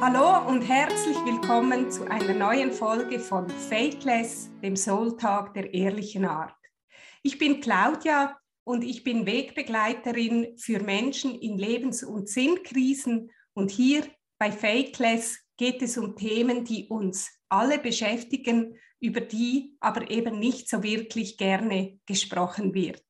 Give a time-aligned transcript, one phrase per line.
[0.00, 6.54] Hallo und herzlich willkommen zu einer neuen Folge von Fakeless, dem Soul-Tag der ehrlichen Art.
[7.24, 14.04] Ich bin Claudia und ich bin Wegbegleiterin für Menschen in Lebens- und Sinnkrisen und hier
[14.38, 20.70] bei Fakeless geht es um Themen, die uns alle beschäftigen, über die aber eben nicht
[20.70, 23.02] so wirklich gerne gesprochen wird.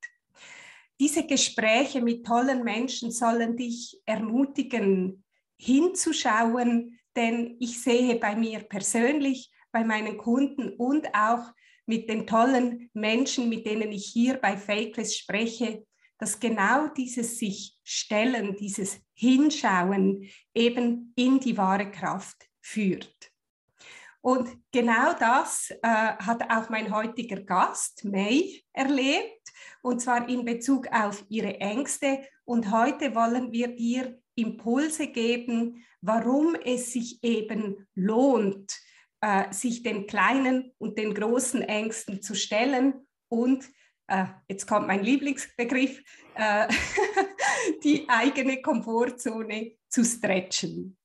[0.98, 5.22] Diese Gespräche mit tollen Menschen sollen dich ermutigen,
[5.58, 11.52] hinzuschauen, denn ich sehe bei mir persönlich, bei meinen Kunden und auch
[11.86, 15.84] mit den tollen Menschen, mit denen ich hier bei Fakeless spreche,
[16.18, 23.32] dass genau dieses sich stellen, dieses Hinschauen eben in die wahre Kraft führt.
[24.20, 29.48] Und genau das äh, hat auch mein heutiger Gast, May, erlebt,
[29.80, 32.26] und zwar in Bezug auf ihre Ängste.
[32.44, 38.72] Und heute wollen wir dir Impulse geben, warum es sich eben lohnt,
[39.20, 43.68] äh, sich den kleinen und den großen Ängsten zu stellen und
[44.08, 46.02] äh, jetzt kommt mein Lieblingsbegriff,
[46.34, 46.68] äh,
[47.84, 50.96] die eigene Komfortzone zu stretchen.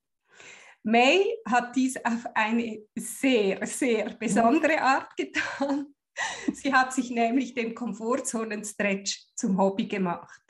[0.83, 5.93] May hat dies auf eine sehr, sehr besondere Art getan.
[6.53, 10.41] Sie hat sich nämlich den Komfortzonen-Stretch zum Hobby gemacht.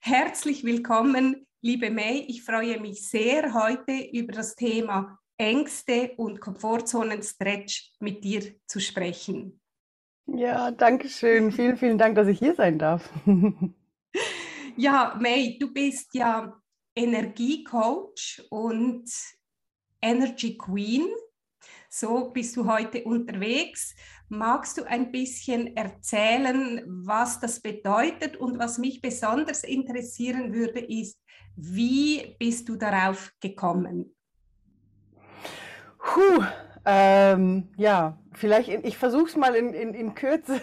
[0.00, 2.24] Herzlich willkommen, liebe May.
[2.28, 9.60] Ich freue mich sehr, heute über das Thema Ängste und Komfortzonen-Stretch mit dir zu sprechen.
[10.26, 11.52] Ja, danke schön.
[11.52, 13.08] vielen, vielen Dank, dass ich hier sein darf.
[14.76, 16.60] ja, May, du bist ja
[16.96, 19.08] Energiecoach und
[20.02, 21.06] Energy Queen.
[21.94, 23.94] So bist du heute unterwegs.
[24.30, 28.38] Magst du ein bisschen erzählen, was das bedeutet?
[28.38, 31.18] Und was mich besonders interessieren würde, ist,
[31.54, 34.16] wie bist du darauf gekommen?
[35.98, 36.42] Puh,
[36.86, 40.62] ähm, ja, vielleicht, in, ich versuche es mal in, in, in Kürze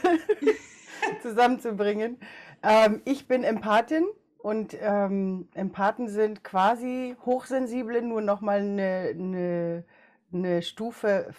[1.22, 2.18] zusammenzubringen.
[2.64, 4.08] Ähm, ich bin Empathin
[4.40, 9.86] und ähm, Empathen sind quasi Hochsensible, nur nochmal eine, eine,
[10.34, 11.34] eine Stufe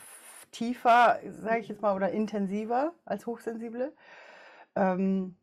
[0.51, 3.93] tiefer, sage ich jetzt mal, oder intensiver als Hochsensible.
[4.75, 5.37] Ähm,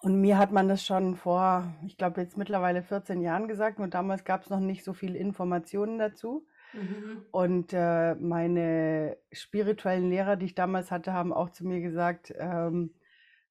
[0.00, 3.88] und mir hat man das schon vor, ich glaube jetzt mittlerweile 14 Jahren gesagt, nur
[3.88, 6.46] damals gab es noch nicht so viele Informationen dazu.
[6.74, 7.24] Mhm.
[7.30, 12.92] Und äh, meine spirituellen Lehrer, die ich damals hatte, haben auch zu mir gesagt, ähm,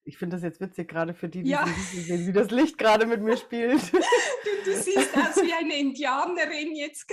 [0.05, 1.65] ich finde das jetzt witzig, gerade für die, die ja.
[1.91, 3.81] sehen, wie das Licht gerade mit mir spielt.
[4.43, 7.09] Du, du siehst aus wie eine Indianerin jetzt.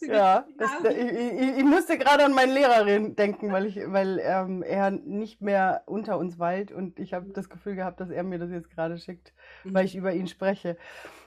[0.00, 4.62] ja, das, ich, ich, ich, musste gerade an meinen Lehrer denken, weil, ich, weil ähm,
[4.62, 8.38] er nicht mehr unter uns weilt und ich habe das Gefühl gehabt, dass er mir
[8.38, 9.74] das jetzt gerade schickt, mhm.
[9.74, 10.76] weil ich über ihn spreche.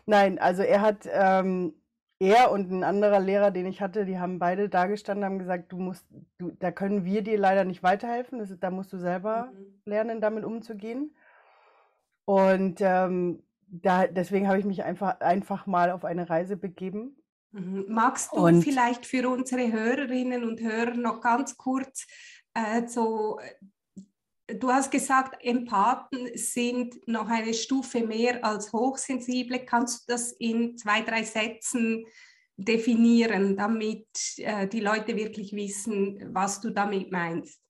[0.05, 1.73] Nein, also er hat ähm,
[2.21, 5.71] er und ein anderer Lehrer, den ich hatte, die haben beide da gestanden, haben gesagt,
[5.71, 6.05] du musst,
[6.37, 8.37] du, da können wir dir leider nicht weiterhelfen.
[8.37, 9.81] Das da musst du selber mhm.
[9.85, 11.15] lernen, damit umzugehen.
[12.25, 17.17] Und ähm, da, deswegen habe ich mich einfach, einfach mal auf eine Reise begeben.
[17.53, 17.85] Mhm.
[17.89, 22.05] Magst du und, vielleicht für unsere Hörerinnen und Hörer noch ganz kurz
[22.53, 23.39] äh, so
[24.59, 29.59] Du hast gesagt, Empathen sind noch eine Stufe mehr als Hochsensible.
[29.59, 32.05] Kannst du das in zwei, drei Sätzen
[32.57, 34.07] definieren, damit
[34.37, 37.61] äh, die Leute wirklich wissen, was du damit meinst?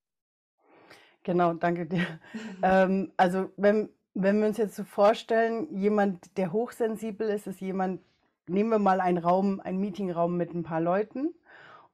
[1.23, 2.19] Genau, danke dir.
[2.63, 8.01] ähm, also wenn, wenn wir uns jetzt so vorstellen, jemand, der hochsensibel ist, ist jemand,
[8.47, 11.33] nehmen wir mal einen Raum, einen Meetingraum mit ein paar Leuten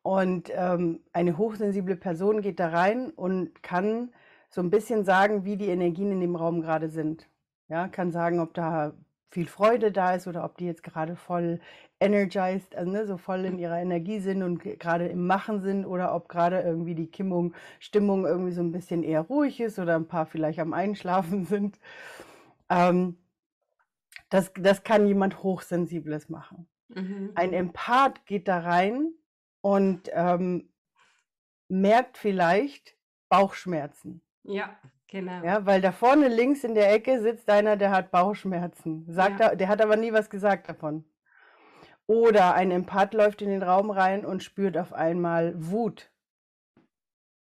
[0.02, 4.14] und ähm, eine hochsensible Person geht da rein und kann
[4.50, 7.28] so ein bisschen sagen, wie die Energien in dem Raum gerade sind.
[7.68, 8.94] Ja, kann sagen, ob da
[9.30, 11.59] viel Freude da ist oder ob die jetzt gerade voll
[12.00, 16.16] energized, also ne, so voll in ihrer Energie sind und gerade im Machen sind oder
[16.16, 20.07] ob gerade irgendwie die Kimmung, Stimmung irgendwie so ein bisschen eher ruhig ist oder ein
[20.07, 21.80] paar vielleicht am Einschlafen sind.
[22.69, 23.18] Ähm,
[24.30, 26.68] das, das kann jemand Hochsensibles machen.
[26.89, 27.31] Mhm.
[27.36, 29.12] Ein Empath geht da rein
[29.62, 30.69] und ähm,
[31.68, 32.95] merkt vielleicht
[33.30, 34.22] Bauchschmerzen.
[34.48, 34.76] Ja,
[35.08, 35.44] genau.
[35.44, 39.06] Ja, weil da vorne links in der Ecke sitzt einer, der hat Bauchschmerzen.
[39.08, 39.48] Sagt ja.
[39.48, 41.04] er, der hat aber nie was gesagt davon.
[42.08, 46.10] Oder ein Empath läuft in den Raum rein und spürt auf einmal Wut.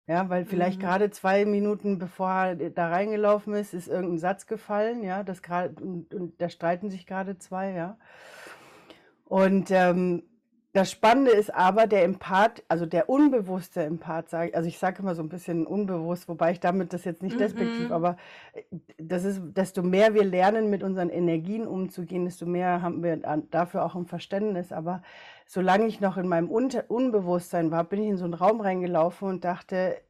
[0.06, 0.82] Ja, weil vielleicht mhm.
[0.82, 5.82] gerade zwei Minuten bevor er da reingelaufen ist, ist irgendein Satz gefallen, ja, das gerade
[5.82, 7.98] und, und da streiten sich gerade zwei, ja.
[9.24, 10.24] Und ähm,
[10.72, 15.22] das Spannende ist aber, der Empath, also der unbewusste Empath, also ich sage immer so
[15.22, 17.92] ein bisschen unbewusst, wobei ich damit das jetzt nicht despektiv, Mhm.
[17.92, 18.16] aber
[18.54, 18.62] äh,
[18.98, 23.16] das ist, desto mehr wir lernen, mit unseren Energien umzugehen, desto mehr haben wir
[23.50, 24.72] dafür auch ein Verständnis.
[24.72, 25.02] Aber
[25.46, 29.44] solange ich noch in meinem Unbewusstsein war, bin ich in so einen Raum reingelaufen und
[29.44, 30.00] dachte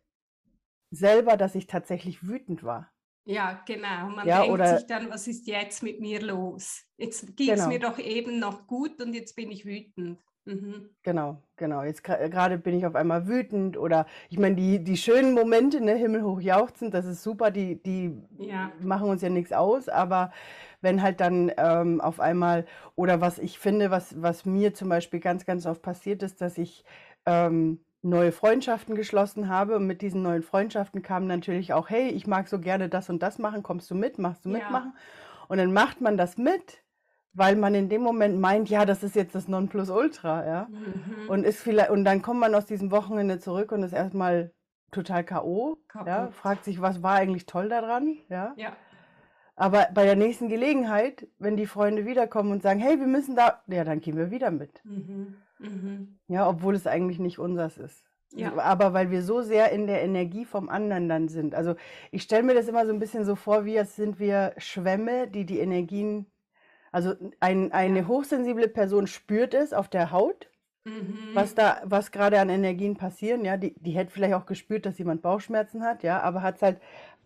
[0.93, 2.93] selber, dass ich tatsächlich wütend war.
[3.25, 4.09] Ja, genau.
[4.11, 6.85] Man Ja, denkt oder sich dann, was ist jetzt mit mir los?
[6.97, 7.79] Jetzt ging es mir genau.
[7.79, 10.21] doch eben noch gut und jetzt bin ich wütend.
[10.47, 10.91] Mhm.
[11.05, 11.83] Genau, genau.
[11.83, 15.81] Jetzt gra- gerade bin ich auf einmal wütend oder ich meine, die, die schönen Momente,
[15.81, 20.31] ne, himmelhoch jauchzend, das ist super, die, die Ja, machen uns ja nichts aus, aber
[20.81, 25.19] wenn halt dann ähm, auf einmal, oder was ich finde, was, was mir zum Beispiel
[25.19, 26.85] ganz, ganz oft passiert ist, dass ich
[27.27, 32.27] ähm, neue Freundschaften geschlossen habe und mit diesen neuen Freundschaften kam natürlich auch, hey, ich
[32.29, 34.51] mag so gerne das und das machen, kommst du mit, machst du ja.
[34.51, 34.97] mitmachen?
[35.49, 36.82] Und dann macht man das mit,
[37.35, 40.69] weil man in dem Moment meint, ja, das ist jetzt das Nonplusultra, ja.
[40.71, 41.29] Mhm.
[41.29, 44.53] Und ist vielleicht, und dann kommt man aus diesem Wochenende zurück und ist erstmal
[44.91, 48.53] total K.O., ja, fragt sich, was war eigentlich toll daran, ja.
[48.57, 48.77] Ja,
[49.57, 53.63] Aber bei der nächsten Gelegenheit, wenn die Freunde wiederkommen und sagen, hey, wir müssen da,
[53.67, 54.81] ja, dann gehen wir wieder mit.
[54.85, 55.37] mhm.
[55.59, 56.19] Mhm.
[56.27, 58.05] Ja, obwohl es eigentlich nicht unseres ist.
[58.35, 61.55] Ja, Aber weil wir so sehr in der Energie vom anderen dann sind.
[61.55, 61.75] Also
[62.11, 65.29] ich stelle mir das immer so ein bisschen so vor, wie als sind wir Schwämme,
[65.29, 66.27] die die Energien,
[66.93, 70.49] also ein, eine hochsensible Person spürt es auf der Haut,
[71.35, 71.57] was Mhm.
[71.57, 75.23] da, was gerade an Energien passieren, ja, die, die hätte vielleicht auch gespürt, dass jemand
[75.23, 76.81] Bauchschmerzen hat, ja, aber hat es halt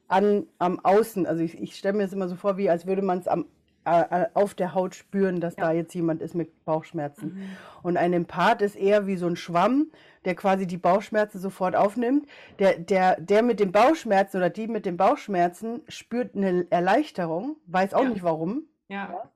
[0.09, 3.03] an, am Außen, also ich, ich stelle mir das immer so vor, wie als würde
[3.03, 3.47] man es am,
[3.85, 5.79] äh, auf der Haut spüren, dass da Ja.
[5.79, 7.29] jetzt jemand ist mit Bauchschmerzen.
[7.29, 7.57] Mhm.
[7.83, 9.91] Und ein Empath ist eher wie so ein Schwamm,
[10.25, 12.27] der quasi die Bauchschmerzen sofort aufnimmt.
[12.59, 17.95] Der, der, der mit den Bauchschmerzen oder die mit den Bauchschmerzen spürt eine Erleichterung, weiß
[17.95, 18.65] auch Ja, nicht warum.
[18.89, 19.31] ja.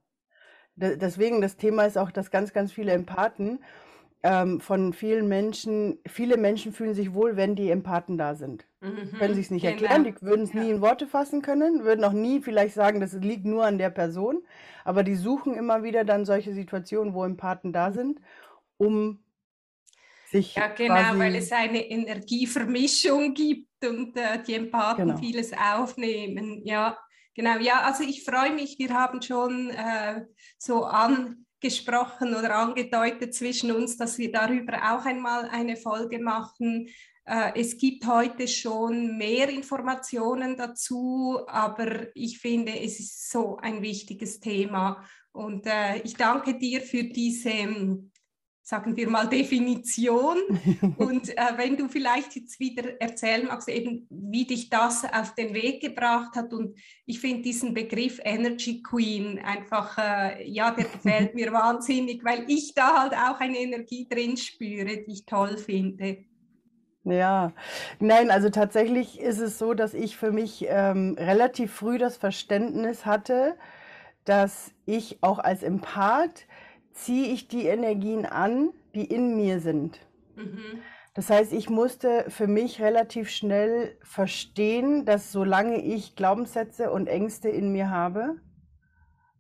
[0.81, 3.61] Deswegen, das Thema ist auch, dass ganz, ganz viele Empathen
[4.23, 8.67] ähm, von vielen Menschen, viele Menschen fühlen sich wohl, wenn die Empathen da sind.
[9.19, 9.35] Können Mhm.
[9.35, 10.05] sich es nicht erklären, Genau.
[10.05, 10.71] die würden es nie Ja.
[10.71, 14.43] in Worte fassen können, würden auch nie vielleicht sagen, das liegt nur an der Person,
[14.85, 18.21] aber die suchen immer wieder dann solche Situationen, wo Empathen da sind,
[18.79, 19.21] um
[20.25, 26.63] sich Ja, genau, weil es eine Energievermischung gibt und äh, die Empathen genau, vieles aufnehmen.
[26.67, 26.99] Ja,
[27.41, 27.59] genau.
[27.59, 30.27] Ja, also ich freue mich, wir haben schon äh,
[30.59, 36.89] so angesprochen oder angedeutet zwischen uns, dass wir darüber auch einmal eine Folge machen.
[37.25, 43.81] Äh, es gibt heute schon mehr Informationen dazu, aber ich finde, es ist so ein
[43.81, 45.03] wichtiges Thema.
[45.33, 47.51] Und äh, ich danke dir für diese
[48.71, 50.39] sagen wir mal, Definition.
[50.97, 55.53] Und äh, wenn du vielleicht jetzt wieder erzählen magst, eben wie dich das auf den
[55.55, 56.53] Weg gebracht hat.
[56.53, 62.45] Und ich finde diesen Begriff Energy Queen einfach, äh, ja, der gefällt mir wahnsinnig, weil
[62.47, 66.19] ich da halt auch eine Energie drin spüre, die ich toll finde.
[67.03, 67.53] Ja,
[67.99, 73.05] nein, also tatsächlich ist es so, dass ich für mich ähm, relativ früh das Verständnis
[73.05, 73.57] hatte,
[74.25, 76.47] dass ich auch als Empath
[77.01, 80.01] ziehe ich die Energien an, die in mir sind.
[80.37, 80.81] Mhm.
[81.15, 87.49] Das heißt, ich musste für mich relativ schnell verstehen, dass solange ich Glaubenssätze und Ängste
[87.49, 88.37] in mir habe,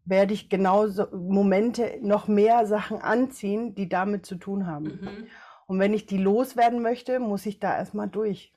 [0.05, 4.85] werde ich genauso Momente noch mehr Sachen anziehen, die damit zu tun haben.
[4.85, 5.27] Mhm.
[5.67, 8.53] Und wenn ich die loswerden möchte, muss ich da erstmal durch.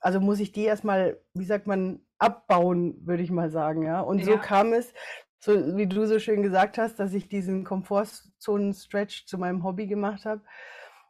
[0.00, 4.00] Also muss ich die erstmal, wie sagt man, abbauen, würde ich mal sagen, ja.
[4.00, 4.38] Und so Ja.
[4.38, 4.92] kam es,
[5.40, 10.24] so wie du so schön gesagt hast, dass ich diesen Komfortzonen-Stretch zu meinem Hobby gemacht
[10.24, 10.42] habe,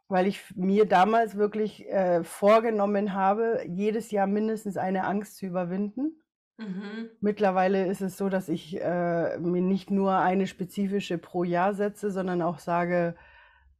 [0.07, 6.23] weil ich mir damals wirklich äh, vorgenommen habe, jedes Jahr mindestens eine Angst zu überwinden.
[6.57, 7.09] Mhm.
[7.21, 12.11] Mittlerweile ist es so, dass ich äh, mir nicht nur eine spezifische pro Jahr setze,
[12.11, 13.15] sondern auch sage,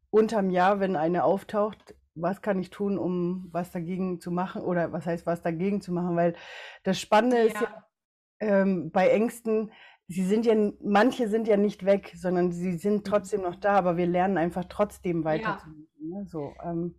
[0.09, 4.91] unterm Jahr, wenn eine auftaucht, was kann ich tun, um was dagegen zu machen oder
[4.91, 6.35] was heißt was dagegen zu machen, weil
[6.83, 7.89] das Spannende ist ja Ja,
[8.39, 9.71] ähm, bei Ängsten,
[10.09, 13.03] sie sind ja, manche sind ja nicht weg, sondern sie sind mhm.
[13.03, 15.25] trotzdem noch da, aber wir lernen einfach trotzdem ja.
[15.25, 15.87] weiterzumachen.
[16.01, 16.25] Ne?
[16.27, 16.95] So, ähm,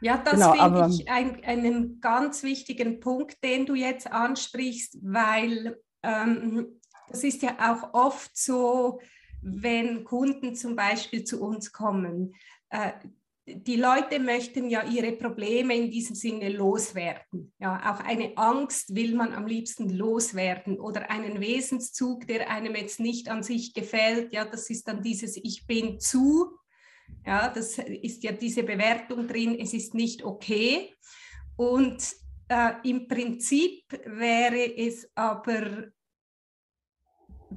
[0.00, 5.76] Ja, das genau, finde ich ein, einen ganz wichtigen Punkt, den du jetzt ansprichst, weil
[6.04, 9.00] ähm, das ist ja auch oft so,
[9.42, 12.34] wenn Kunden zum Beispiel zu uns kommen.
[12.70, 12.92] Äh,
[13.46, 17.52] die Leute möchten ja ihre Probleme in diesem Sinne loswerden.
[17.58, 23.00] Ja, auch eine Angst will man am liebsten loswerden oder einen Wesenszug, der einem jetzt
[23.00, 24.32] nicht an sich gefällt.
[24.32, 26.56] Ja, das ist dann dieses Ich bin zu.
[27.26, 30.94] Ja, das ist ja diese Bewertung drin, es ist nicht okay.
[31.56, 32.14] Und
[32.48, 35.90] äh, im Prinzip wäre es aber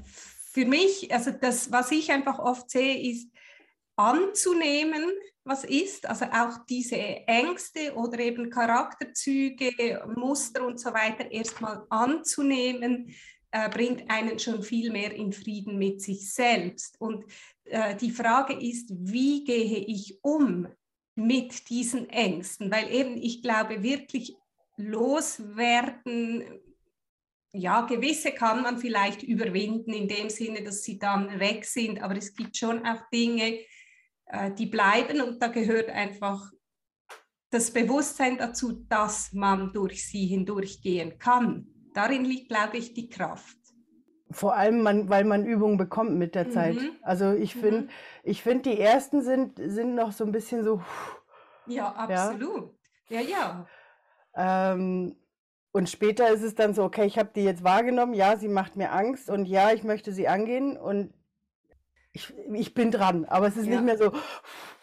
[0.04, 3.30] für mich, also das, was ich einfach oft sehe, ist,
[3.96, 5.10] anzunehmen,
[5.46, 13.14] was ist, also auch diese Ängste oder eben Charakterzüge, Muster und so weiter erstmal anzunehmen,
[13.52, 17.00] äh, bringt einen schon viel mehr in Frieden mit sich selbst.
[17.00, 17.26] Und
[17.66, 20.68] äh, die Frage ist, wie gehe ich um
[21.16, 22.72] mit diesen Ängsten?
[22.72, 24.36] Weil eben ich glaube wirklich
[24.78, 26.44] loswerden,
[27.54, 32.18] ja, gewisse kann man vielleicht überwinden in dem Sinne, dass sie dann weg sind, aber
[32.18, 33.60] es gibt schon auch Dinge,
[34.28, 36.52] äh, die bleiben und da gehört einfach
[37.52, 41.68] das Bewusstsein dazu, dass man durch sie hindurchgehen kann.
[41.94, 43.58] Darin liegt, glaube ich, die Kraft.
[44.32, 46.76] Vor allem, man, weil man Übungen bekommt mit der Zeit.
[46.76, 46.92] Mhm.
[47.02, 47.90] Also ich finde, mhm.
[48.24, 50.82] ich finde, die ersten sind, sind noch so ein bisschen so.
[51.68, 52.76] Ja, absolut.
[53.10, 53.66] Ja, ja.
[54.36, 54.74] ja.
[54.74, 55.16] Ähm,
[55.72, 58.76] und später ist es dann so, okay, ich habe die jetzt wahrgenommen, ja, sie macht
[58.76, 61.14] mir Angst und ja, ich möchte sie angehen und
[62.16, 63.82] ich, ich bin dran, aber es ist ja.
[63.82, 64.14] nicht mehr so.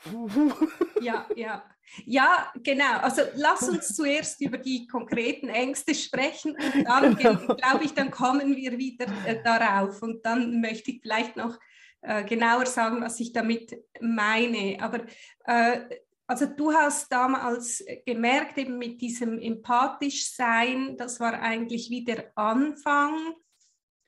[1.00, 1.64] ja, ja.
[2.06, 2.98] Ja, genau.
[3.00, 7.54] Also lass uns zuerst über die konkreten Ängste sprechen und dann, genau.
[7.54, 11.58] glaube ich, dann kommen wir wieder äh, darauf und dann möchte ich vielleicht noch
[12.02, 14.78] äh, genauer sagen, was ich damit meine.
[14.80, 15.00] Aber
[15.44, 15.80] äh,
[16.26, 22.32] also du hast damals gemerkt, eben mit diesem empathisch sein, das war eigentlich wie der
[22.36, 23.34] Anfang.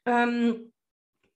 [0.06, 0.72] Ähm,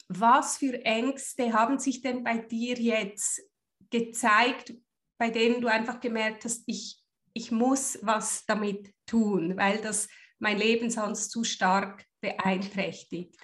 [0.08, 3.42] was für Ängste haben sich denn bei dir jetzt
[3.90, 4.74] gezeigt,
[5.18, 7.02] bei denen du einfach gemerkt hast, ich,
[7.34, 13.36] ich muss was damit tun, weil das mein Leben sonst zu stark beeinträchtigt?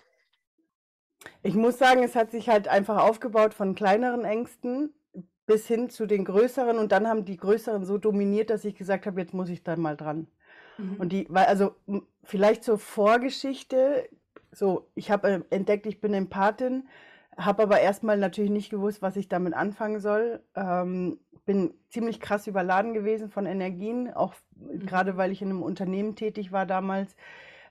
[1.42, 4.94] Ich muss sagen, es hat sich halt einfach aufgebaut von kleineren Ängsten
[5.47, 9.06] bis hin zu den größeren und dann haben die größeren so dominiert, dass ich gesagt
[9.06, 10.26] habe, jetzt muss ich da mal dran.
[10.78, 10.97] Mhm.
[10.97, 11.75] Und die, also
[12.23, 14.09] vielleicht zur Vorgeschichte,
[14.54, 16.88] so ich habe äh, entdeckt, ich bin Empathin,
[17.37, 20.40] habe aber erstmal natürlich nicht gewusst, was ich damit anfangen soll.
[20.54, 24.87] Ähm, bin ziemlich krass überladen gewesen von Energien, auch mhm.
[24.87, 27.14] gerade weil ich in einem Unternehmen tätig war damals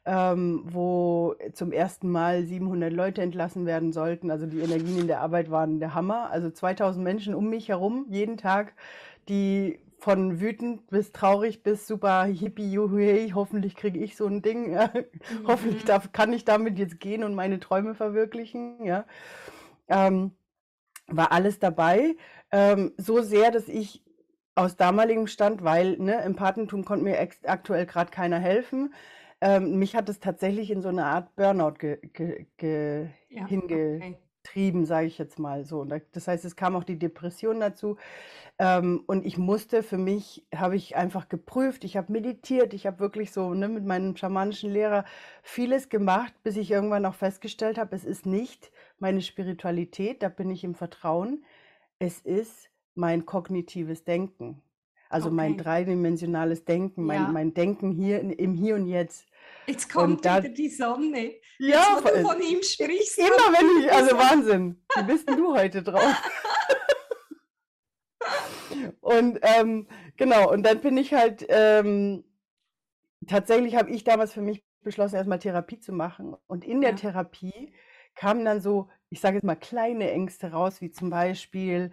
[0.06, 4.32] ähm, wo zum ersten Mal 700 Leute entlassen werden sollten.
[4.32, 6.30] Also die Energien in der Arbeit waren der Hammer.
[6.30, 8.74] Also 2000 Menschen um mich herum jeden Tag,
[9.30, 14.74] die von wütend bis traurig bis super hippie, juhu, hoffentlich kriege ich so ein Ding.
[14.74, 14.92] Ja.
[14.94, 15.48] Mhm.
[15.48, 18.84] Hoffentlich darf, kann ich damit jetzt gehen und meine Träume verwirklichen.
[18.84, 19.06] Ja.
[19.88, 20.32] Ähm,
[21.08, 22.16] war alles dabei.
[22.52, 24.04] Ähm, so sehr, dass ich
[24.56, 28.94] aus damaligem Stand, weil ne, im Patentum konnte mir aktuell gerade keiner helfen,
[29.40, 34.16] ähm, mich hat es tatsächlich in so eine Art Burnout ge ge ge ja, hingetrieben,
[34.16, 34.18] okay.
[34.86, 35.86] Sage ich jetzt mal so.
[35.86, 37.98] Das heißt, es kam auch die Depression dazu.
[38.60, 43.00] Ähm, und ich musste für mich, habe ich einfach geprüft, ich habe meditiert, ich habe
[43.00, 45.06] wirklich so ne, mit meinem schamanischen Lehrer
[45.42, 50.52] vieles gemacht, bis ich irgendwann auch festgestellt habe, es ist nicht meine Spiritualität, da bin
[50.52, 51.44] ich im Vertrauen,
[51.98, 54.62] es ist mein kognitives Denken.
[55.10, 55.36] Also okay.
[55.36, 57.28] mein dreidimensionales Denken, mein, ja.
[57.30, 59.28] mein Denken hier im Hier und Jetzt.
[59.68, 61.34] Jetzt kommt da, wieder die Sonne.
[61.60, 63.18] Ja, Jetzt, du von ihm sprichst.
[63.18, 64.84] Immer wenn ich, also Wahnsinn.
[64.96, 66.02] Wie bist denn du heute drauf?
[69.02, 72.24] und ähm, genau, und dann bin ich halt, ähm,
[73.28, 76.36] tatsächlich habe ich damals für mich beschlossen, erstmal Therapie zu machen.
[76.48, 76.96] Und in der ja.
[76.96, 77.74] Therapie
[78.16, 81.92] kamen dann so, ich sage jetzt mal, kleine Ängste raus, wie zum Beispiel,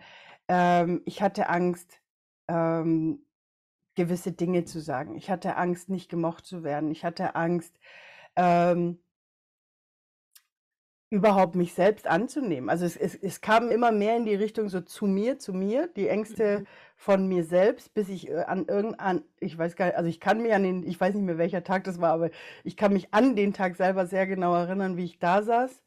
[0.48, 2.00] ähm, ich hatte Angst,
[2.48, 3.24] ähm,
[3.94, 5.16] gewisse Dinge zu sagen.
[5.16, 6.90] Ich hatte Angst, nicht gemocht zu werden.
[6.90, 7.78] Ich hatte Angst,
[8.36, 8.98] ähm,
[11.10, 12.70] überhaupt mich selbst anzunehmen.
[12.70, 15.88] Also es, es, es kam immer mehr in die Richtung so zu mir, zu mir,
[15.88, 16.66] die Ängste mhm.
[16.94, 20.40] von mir selbst, bis ich äh, an irgendein, ich weiß gar nicht, also ich kann
[20.40, 22.30] mich an den, ich weiß nicht mehr welcher Tag das war, aber
[22.62, 25.82] ich kann mich an den Tag selber sehr genau erinnern, wie ich da saß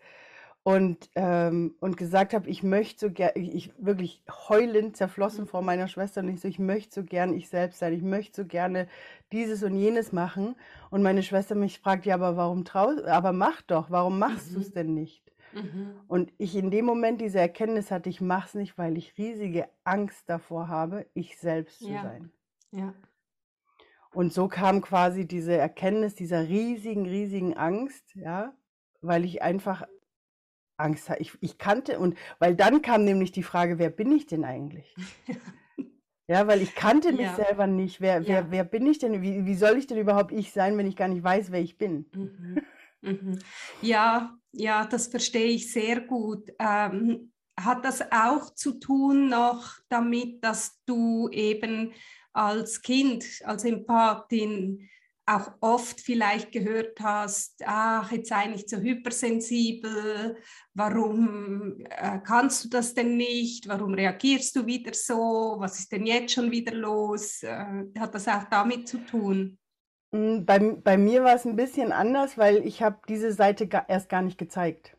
[0.63, 5.89] und, ähm, und gesagt habe, ich möchte so gerne, ich wirklich heulend zerflossen vor meiner
[5.89, 8.87] Schwester und ich so, ich möchte so gern ich selbst sein, ich möchte so gerne
[9.33, 10.55] dieses und jenes machen.
[10.89, 14.55] Und meine Schwester mich fragt, ja, aber warum traust, aber mach doch, warum machst mhm.
[14.55, 15.33] du es denn nicht?
[15.53, 15.95] Mhm.
[16.07, 19.67] Und ich in dem Moment diese Erkenntnis hatte, ich mache es nicht, weil ich riesige
[19.83, 22.03] Angst davor habe, ich selbst zu ja.
[22.03, 22.31] sein.
[22.71, 22.93] Ja.
[24.13, 28.53] Und so kam quasi diese Erkenntnis dieser riesigen, riesigen Angst, ja,
[29.01, 29.83] weil ich einfach
[30.77, 31.21] Angst hatte.
[31.21, 34.93] Ich, ich kannte und weil dann kam nämlich die Frage, wer bin ich denn eigentlich?
[36.27, 37.35] ja, weil ich kannte mich ja.
[37.35, 38.01] selber nicht.
[38.01, 38.27] Wer, ja.
[38.27, 39.21] wer, wer bin ich denn?
[39.21, 41.77] Wie, wie soll ich denn überhaupt ich sein, wenn ich gar nicht weiß, wer ich
[41.77, 42.05] bin?
[42.13, 42.61] Mhm.
[43.01, 43.39] Mhm.
[43.81, 46.49] Ja, ja, das verstehe ich sehr gut.
[46.57, 51.93] Ähm, hat das auch zu tun noch damit, dass du eben
[52.31, 54.89] als Kind, als Empathin
[55.25, 60.37] auch oft vielleicht gehört hast, ach, jetzt sei nicht so hypersensibel,
[60.73, 66.05] warum äh, kannst du das denn nicht, warum reagierst du wieder so, was ist denn
[66.05, 67.41] jetzt schon wieder los?
[67.43, 69.57] Äh, hat das auch damit zu tun?
[70.13, 73.85] Hm, bei, bei mir war es ein bisschen anders, weil ich habe diese Seite ga,
[73.87, 74.97] erst gar nicht gezeigt.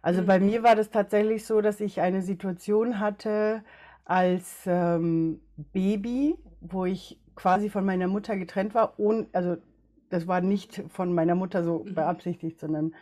[0.00, 0.26] Also mhm.
[0.26, 3.64] bei mir war das tatsächlich so, dass ich eine Situation hatte
[4.04, 5.40] als ähm,
[5.72, 8.94] Baby, wo ich quasi von meiner Mutter getrennt war.
[8.98, 9.56] Ohne, also
[10.10, 11.94] das war nicht von meiner Mutter so mhm.
[11.94, 12.94] beabsichtigt, sondern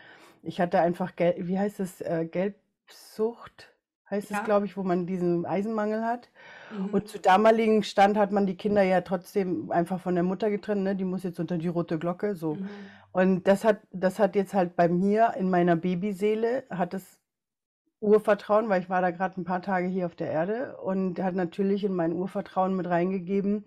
[0.42, 3.70] ich hatte einfach, Gel wie heißt es, äh, Gelbsucht
[4.08, 4.38] heißt ja.
[4.38, 6.30] es, glaube ich, wo man diesen Eisenmangel hat.
[6.74, 6.86] Mhm.
[6.86, 10.84] Und zu damaligen Stand hat man die Kinder ja trotzdem einfach von der Mutter getrennt,
[10.84, 10.96] ne?
[10.96, 12.54] die muss jetzt unter die rote Glocke, so.
[12.54, 12.68] Mhm.
[13.12, 17.20] Und das hat, das hat jetzt halt bei mir in meiner Babyseele, hat es
[18.00, 21.34] Urvertrauen, weil ich war da gerade ein paar Tage hier auf der Erde und hat
[21.34, 23.66] natürlich in mein Urvertrauen mit reingegeben,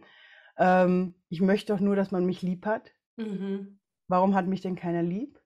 [0.58, 2.92] ähm, ich möchte doch nur, dass man mich lieb hat.
[3.16, 3.80] Mhm.
[4.08, 5.40] Warum hat mich denn keiner lieb?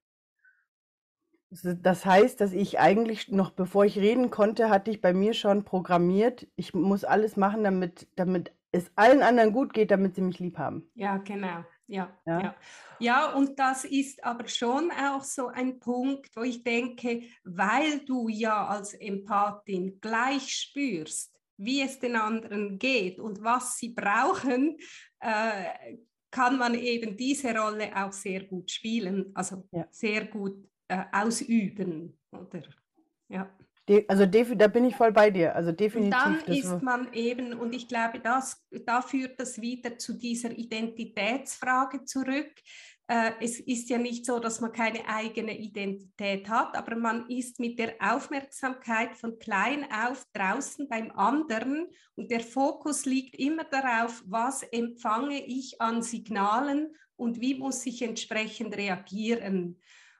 [1.49, 5.63] Das heißt, dass ich eigentlich noch bevor ich reden konnte, hatte ich bei mir schon
[5.63, 10.39] programmiert, ich muss alles machen, damit, damit es allen anderen gut geht, damit sie mich
[10.39, 10.89] lieb haben.
[10.95, 11.63] Ja, genau.
[11.87, 12.55] Ja, ja, ja.
[12.99, 18.27] Ja, und das ist aber schon auch so ein Punkt, wo ich denke, weil du
[18.27, 24.77] ja als Empathin gleich spürst, wie es den anderen geht und was sie brauchen,
[25.19, 25.97] äh,
[26.31, 29.87] kann man eben diese Rolle auch sehr gut spielen, also ja.
[29.91, 32.17] sehr gut äh, ausüben.
[32.31, 32.61] Oder?
[33.29, 33.49] Ja.
[34.07, 35.55] also da bin ich voll bei dir.
[35.55, 36.25] Also definitiv.
[36.25, 40.51] Und dann ist man eben, und ich glaube, das, da führt das wieder zu dieser
[40.51, 42.51] Identitätsfrage zurück.
[43.09, 47.57] Äh, es ist ja nicht so, dass man keine eigene Identität hat, aber man ist
[47.57, 54.21] mit der Aufmerksamkeit von klein auf draußen beim anderen und der Fokus liegt immer darauf,
[54.25, 59.79] was empfange ich an Signalen und wie muss ich entsprechend reagieren.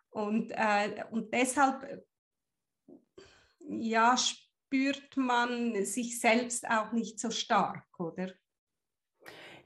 [0.09, 2.05] Und, äh, und deshalb
[3.59, 8.33] ja, spürt man sich selbst auch nicht so stark, oder?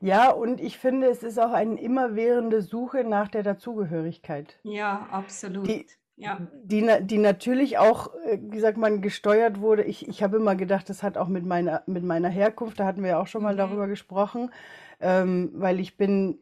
[0.01, 4.57] Ja, und ich finde, es ist auch eine immerwährende Suche nach der Dazugehörigkeit.
[4.63, 5.67] Ja, absolut.
[5.67, 5.85] Die,
[6.17, 6.39] ja.
[6.63, 9.83] Die, die natürlich auch, äh, wie sagt man, gesteuert wurde.
[9.83, 13.03] Ich, ich habe immer gedacht, das hat auch mit meiner, mit meiner Herkunft, da hatten
[13.03, 13.59] wir ja auch schon mal mhm.
[13.59, 14.51] darüber gesprochen,
[14.99, 16.39] ähm, weil ich bin,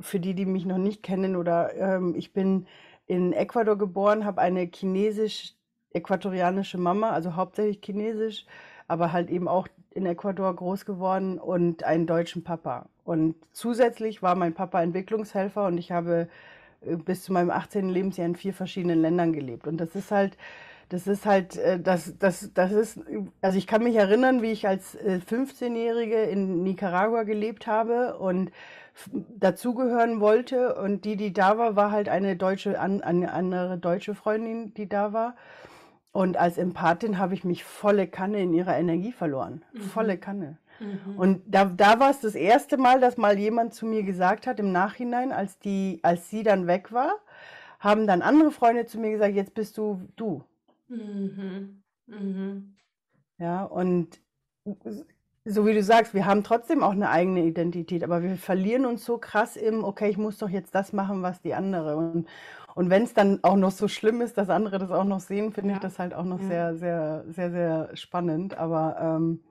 [0.00, 2.66] für die, die mich noch nicht kennen, oder ähm, ich bin
[3.06, 8.46] in Ecuador geboren, habe eine chinesisch-äquatorianische Mama, also hauptsächlich chinesisch,
[8.88, 12.86] aber halt eben auch in Ecuador groß geworden und einen deutschen Papa.
[13.04, 16.28] Und zusätzlich war mein Papa Entwicklungshelfer und ich habe
[16.82, 17.88] äh, bis zu meinem 18.
[17.88, 19.66] Lebensjahr in vier verschiedenen Ländern gelebt.
[19.66, 20.36] Und das ist halt,
[20.88, 23.00] das ist halt, äh, das, das, das ist,
[23.40, 28.50] also ich kann mich erinnern, wie ich als 15-Jährige äh, in Nicaragua gelebt habe und
[29.38, 30.74] dazugehören wollte.
[30.76, 35.12] Und die, die da war, war halt eine deutsche, eine andere deutsche Freundin, die da
[35.12, 35.34] war.
[36.16, 39.62] Und als Empathin habe ich mich volle Kanne in ihrer Energie verloren.
[39.74, 39.80] Mhm.
[39.82, 40.56] Volle Kanne.
[40.80, 41.18] Mhm.
[41.18, 44.58] Und da, da war es das erste Mal, dass mal jemand zu mir gesagt hat,
[44.58, 47.16] im Nachhinein, als, die, als sie dann weg war,
[47.80, 50.42] haben dann andere Freunde zu mir gesagt, jetzt bist du du.
[50.88, 51.82] Mhm.
[52.06, 52.76] Mhm.
[53.36, 54.18] Ja, und
[55.44, 59.04] so wie du sagst, wir haben trotzdem auch eine eigene Identität, aber wir verlieren uns
[59.04, 61.98] so krass im, okay, ich muss doch jetzt das machen, was die andere.
[61.98, 62.26] Und,
[62.76, 65.50] und wenn es dann auch noch so schlimm ist, dass andere das auch noch sehen,
[65.50, 65.76] finde ja.
[65.76, 66.46] ich das halt auch noch ja.
[66.46, 68.58] sehr, sehr, sehr, sehr spannend.
[68.58, 69.42] Aber ähm,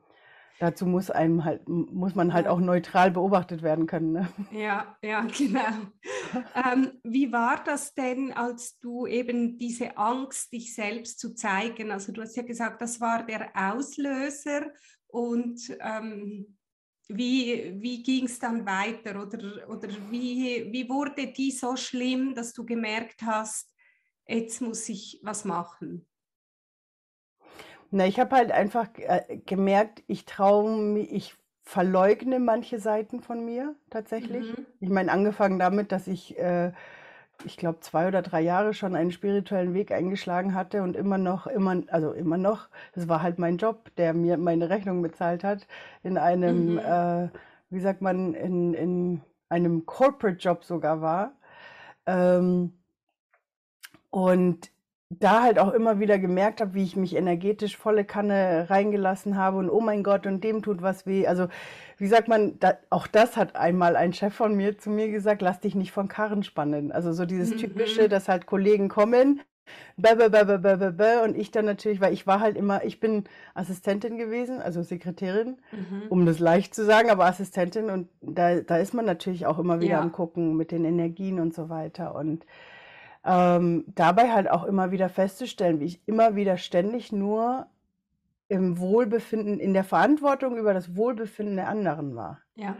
[0.59, 4.11] dazu muss einem halt, muss man halt auch neutral beobachtet werden können.
[4.11, 4.27] Ne?
[4.51, 5.59] Ja, ja, genau.
[6.53, 11.89] ähm, wie war das denn, als du eben diese Angst, dich selbst zu zeigen?
[11.89, 14.67] Also du hast ja gesagt, das war der Auslöser
[15.07, 16.55] und ähm,
[17.07, 22.53] wie, wie ging es dann weiter oder, oder wie, wie wurde die so schlimm, dass
[22.53, 23.73] du gemerkt hast,
[24.27, 26.07] jetzt muss ich was machen?
[27.91, 33.45] Na, ich habe halt einfach äh, gemerkt, ich traue mich, ich verleugne manche Seiten von
[33.45, 34.45] mir tatsächlich.
[34.45, 34.65] Mhm.
[34.79, 36.73] Ich meine, angefangen damit, dass ich, äh,
[37.43, 41.47] ich glaube, zwei oder drei Jahre schon einen spirituellen Weg eingeschlagen hatte und immer noch,
[41.47, 45.67] immer, also immer noch, das war halt mein Job, der mir meine Rechnung bezahlt hat,
[46.03, 46.79] in einem, mhm.
[46.79, 47.29] äh,
[47.69, 51.33] wie sagt man, in, in einem Corporate-Job sogar war.
[52.05, 52.73] Ähm,
[54.09, 54.71] und
[55.09, 59.57] da halt auch immer wieder gemerkt habe, wie ich mich energetisch volle Kanne reingelassen habe
[59.57, 61.27] und oh mein Gott, und dem tut was weh.
[61.27, 61.47] Also,
[61.97, 65.41] wie sagt man, da, auch das hat einmal ein Chef von mir zu mir gesagt,
[65.41, 66.91] lass dich nicht von Karren spannen.
[66.91, 68.09] Also so dieses typische, mhm.
[68.09, 69.41] dass halt Kollegen kommen
[71.23, 75.57] und ich dann natürlich, weil ich war halt immer, ich bin Assistentin gewesen, also Sekretärin,
[75.71, 76.03] mhm.
[76.09, 79.79] um das leicht zu sagen, aber Assistentin und da, da ist man natürlich auch immer
[79.79, 80.01] wieder ja.
[80.01, 82.45] am Gucken mit den Energien und so weiter und
[83.25, 87.67] ähm, dabei halt auch immer wieder festzustellen, wie ich immer wieder ständig nur
[88.47, 92.41] im Wohlbefinden, in der Verantwortung über das Wohlbefinden der anderen war.
[92.53, 92.77] Ja.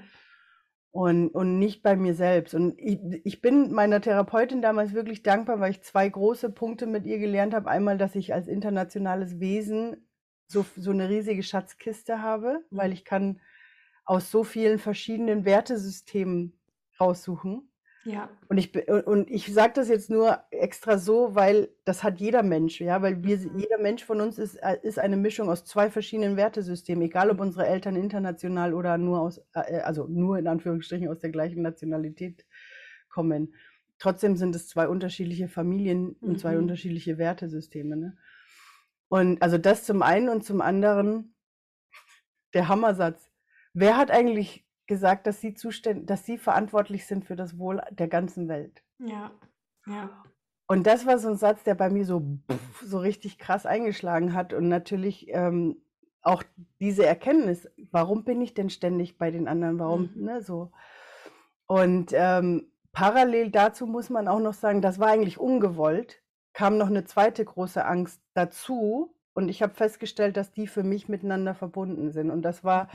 [0.92, 2.54] Und, und nicht bei mir selbst.
[2.54, 7.06] Und ich, ich bin meiner Therapeutin damals wirklich dankbar, weil ich zwei große Punkte mit
[7.06, 7.70] ihr gelernt habe.
[7.70, 10.08] Einmal, dass ich als internationales Wesen
[10.48, 12.94] so, so eine riesige Schatzkiste habe, weil mhm.
[12.94, 13.42] ich kann
[14.06, 16.54] aus so vielen verschiedenen Wertesystemen
[17.00, 17.68] raussuchen.
[18.06, 18.30] Ja.
[18.50, 22.80] Und ich, und ich sage das jetzt nur extra so, weil das hat jeder Mensch,
[22.80, 23.58] ja, weil wir, mhm.
[23.58, 27.40] jeder Mensch von uns ist, äh, ist eine Mischung aus zwei verschiedenen Wertesystemen, egal ob
[27.40, 32.46] unsere Eltern international oder nur aus, äh, also nur in Anführungsstrichen aus der gleichen Nationalität
[33.10, 33.56] kommen.
[33.98, 36.64] Trotzdem sind es zwei unterschiedliche Familien und zwei mhm.
[36.64, 37.98] unterschiedliche Wertesysteme.
[37.98, 38.18] Ne?
[39.08, 41.34] Und also das zum einen und zum anderen
[42.54, 43.32] der Hammersatz.
[43.74, 48.08] Wer hat eigentlich gesagt, dass sie zuständig, dass sie verantwortlich sind für das Wohl der
[48.08, 48.84] ganzen Welt.
[49.00, 49.32] Ja,
[49.88, 50.24] ja.
[50.68, 52.40] Und das war so ein Satz, der bei mir so,
[52.84, 54.54] so richtig krass eingeschlagen hat.
[54.54, 55.78] Und natürlich ähm,
[56.22, 56.44] auch
[56.80, 59.80] diese Erkenntnis, warum bin ich denn ständig bei den anderen?
[59.80, 60.24] Warum, mhm.
[60.24, 60.72] ne, so.
[61.68, 66.22] Und ähm, parallel dazu muss man auch noch sagen, das war eigentlich ungewollt,
[66.54, 71.10] kam noch eine zweite große Angst dazu, und ich habe festgestellt, dass die für mich
[71.10, 72.32] miteinander verbunden sind.
[72.32, 72.88] Und das war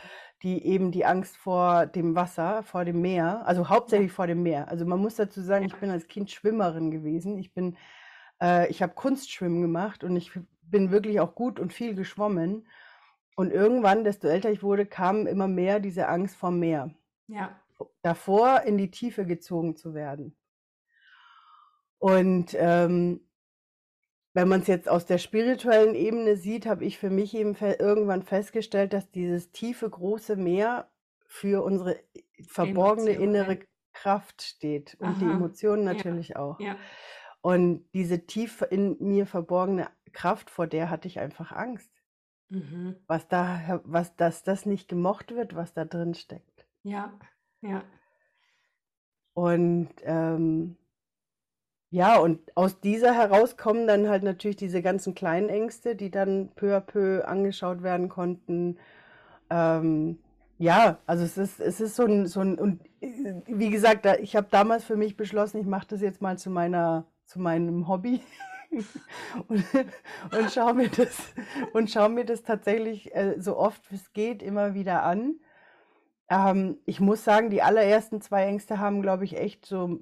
[0.43, 4.69] die eben die Angst vor dem Wasser, vor dem Meer, also hauptsächlich vor dem Meer.
[4.69, 7.37] Also man muss dazu sagen, ich bin als Kind Schwimmerin gewesen.
[7.37, 7.77] Ich bin,
[8.41, 12.67] äh, ich habe Kunstschwimmen gemacht und ich bin wirklich auch gut und viel geschwommen.
[13.37, 16.91] Und irgendwann, desto älter ich wurde, kam immer mehr diese Angst vor Meer.
[17.27, 17.61] Ja.
[18.01, 20.35] Davor in die Tiefe gezogen zu werden.
[21.99, 23.21] Und ähm,
[24.33, 27.77] wenn man es jetzt aus der spirituellen Ebene sieht, habe ich für mich eben fe
[27.79, 30.89] irgendwann festgestellt, dass dieses tiefe, große Meer
[31.27, 31.99] für unsere
[32.47, 33.59] verborgene Emotion, innere
[33.93, 35.19] Kraft steht und Aha.
[35.19, 36.37] die Emotionen natürlich ja.
[36.37, 36.61] auch.
[36.61, 36.77] Ja.
[37.43, 41.91] Und diese tief in mir verborgene Kraft, vor der hatte ich einfach Angst.
[42.51, 42.97] Mhm.
[43.07, 46.67] Was da, was, dass das nicht gemocht wird, was da drin steckt.
[46.83, 47.19] Ja,
[47.63, 47.85] ja.
[49.35, 50.77] Und ähm,
[51.91, 56.51] ja, und aus dieser heraus kommen dann halt natürlich diese ganzen kleinen Ängste, die dann
[56.55, 58.79] peu à peu angeschaut werden konnten.
[59.51, 60.19] Ähm,
[60.59, 64.37] ja, also es ist, es ist so ein, so ein und äh, wie gesagt, ich
[64.37, 68.21] habe damals für mich beschlossen, ich mache das jetzt mal zu meiner, zu meinem Hobby.
[69.49, 69.65] und,
[70.39, 71.35] und schaue mir das
[71.73, 75.41] und schaue mir das tatsächlich äh, so oft wie es geht immer wieder an.
[76.29, 79.99] Ähm, ich muss sagen, die allerersten zwei Ängste haben, glaube ich, echt so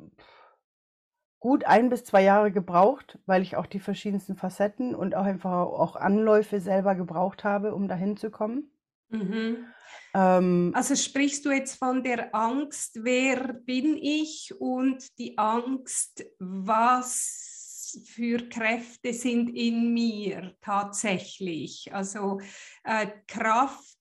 [1.41, 5.53] gut ein bis zwei Jahre gebraucht, weil ich auch die verschiedensten Facetten und auch einfach
[5.53, 8.71] auch Anläufe selber gebraucht habe, um dahin zu kommen.
[9.09, 9.67] Mhm.
[10.15, 18.03] Ähm, also sprichst du jetzt von der Angst, wer bin ich und die Angst, was
[18.05, 21.93] für Kräfte sind in mir tatsächlich.
[21.93, 22.41] Also
[22.85, 23.97] äh, Kraft,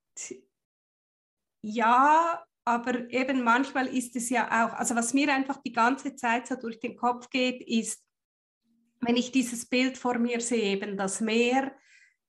[1.61, 6.47] ja, aber eben manchmal ist es ja auch, also was mir einfach die ganze Zeit
[6.47, 8.03] so durch den Kopf geht, ist,
[8.99, 11.71] wenn ich dieses Bild vor mir sehe, eben das Meer,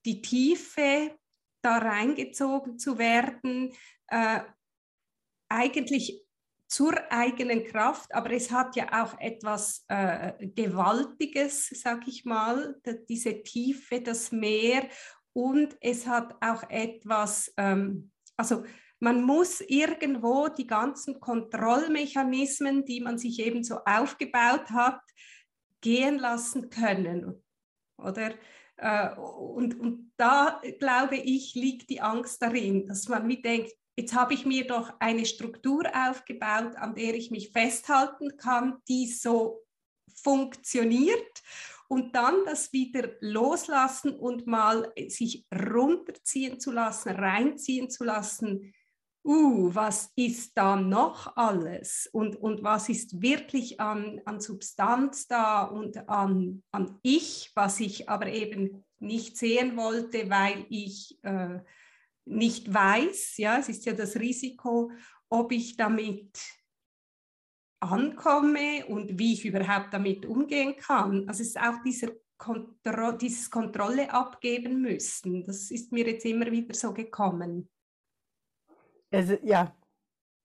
[0.06, 1.18] die Tiefe,
[1.60, 3.72] da reingezogen zu werden,
[4.06, 4.40] äh,
[5.48, 6.22] eigentlich
[6.68, 13.42] zur eigenen Kraft, aber es hat ja auch etwas äh, Gewaltiges, sag ich mal, diese
[13.42, 14.88] Tiefe, das Meer.
[15.32, 18.62] Und es hat auch etwas, ähm, also
[19.00, 25.00] man muss irgendwo die ganzen Kontrollmechanismen, die man sich eben so aufgebaut hat,
[25.80, 27.42] gehen lassen können.
[27.96, 28.34] Oder?
[28.76, 34.34] Äh, und, und da, glaube ich, liegt die Angst darin, dass man mitdenkt, jetzt habe
[34.34, 39.64] ich mir doch eine Struktur aufgebaut, an der ich mich festhalten kann, die so
[40.22, 41.42] funktioniert
[41.88, 48.72] und dann das wieder loslassen und mal sich runterziehen zu lassen, reinziehen zu lassen,
[49.24, 55.64] uh, was ist da noch alles und, und was ist wirklich an, an Substanz da
[55.64, 61.60] und an, an Ich, was ich aber eben nicht sehen wollte, weil ich äh,
[62.24, 64.90] nicht weiß, ja, es ist ja das Risiko,
[65.28, 66.38] ob ich damit
[67.80, 71.28] ankomme und wie ich überhaupt damit umgehen kann.
[71.28, 75.44] Also es ist auch dieser Kontro dieses Kontrolle abgeben müssen.
[75.44, 77.68] Das ist mir jetzt immer wieder so gekommen.
[79.12, 79.72] Also, ja,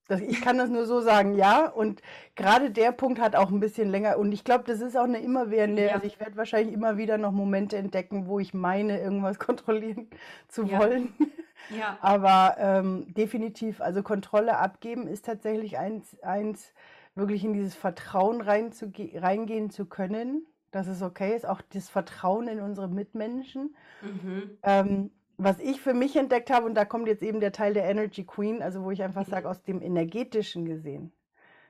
[0.07, 1.67] Das, ich kann das nur so sagen, ja.
[1.69, 2.01] Und
[2.35, 4.17] gerade der Punkt hat auch ein bisschen länger.
[4.17, 5.87] Und ich glaube, das ist auch eine immerwährende.
[5.87, 5.93] Ja.
[5.93, 10.09] Also ich werde wahrscheinlich immer wieder noch Momente entdecken, wo ich meine, irgendwas kontrollieren
[10.49, 10.79] zu Ja.
[10.79, 11.13] wollen.
[11.69, 11.97] Ja.
[12.01, 16.73] Aber ähm, definitiv, also Kontrolle abgeben ist tatsächlich eins, eins
[17.15, 21.45] wirklich in dieses Vertrauen reinzuge reingehen zu können, dass es okay ist.
[21.45, 23.75] Auch das Vertrauen in unsere Mitmenschen.
[24.01, 24.57] Mhm.
[24.63, 25.11] Ähm,
[25.43, 28.23] was ich für mich entdeckt habe, und da kommt jetzt eben der Teil der Energy
[28.25, 29.31] Queen, also wo ich einfach Mhm.
[29.31, 31.11] sage, aus dem energetischen gesehen,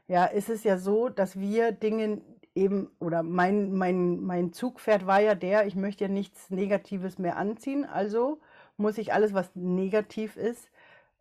[0.07, 2.21] ja, ist es ja so, dass wir Dinge
[2.55, 7.37] eben, oder mein, mein, mein Zugpferd war ja der, ich möchte ja nichts Negatives mehr
[7.37, 8.39] anziehen, also
[8.77, 10.69] muss ich alles, was negativ ist,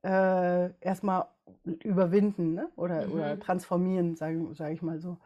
[0.04, 1.26] äh, erstmal
[1.64, 2.68] überwinden, ne?
[2.76, 3.40] oder, oder Mhm.
[3.40, 5.18] transformieren, sage sag ich mal so.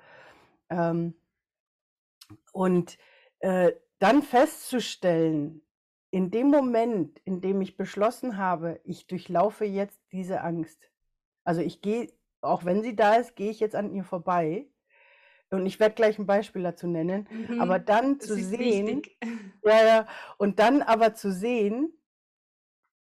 [0.71, 1.15] Ähm,
[2.53, 2.99] und
[3.41, 5.63] äh, dann festzustellen,
[6.17, 10.91] in dem Moment, in dem ich beschlossen habe, ich durchlaufe jetzt diese Angst.
[11.45, 14.67] Also ich gehe, auch wenn sie da ist, gehe ich jetzt an ihr vorbei.
[15.51, 17.29] Und ich werde gleich ein Beispiel dazu nennen.
[17.61, 17.85] Aber Mhm.
[17.85, 19.19] dann Das zu sehen, wichtig.
[19.63, 20.07] ja, ja,
[20.39, 21.93] und dann aber zu sehen,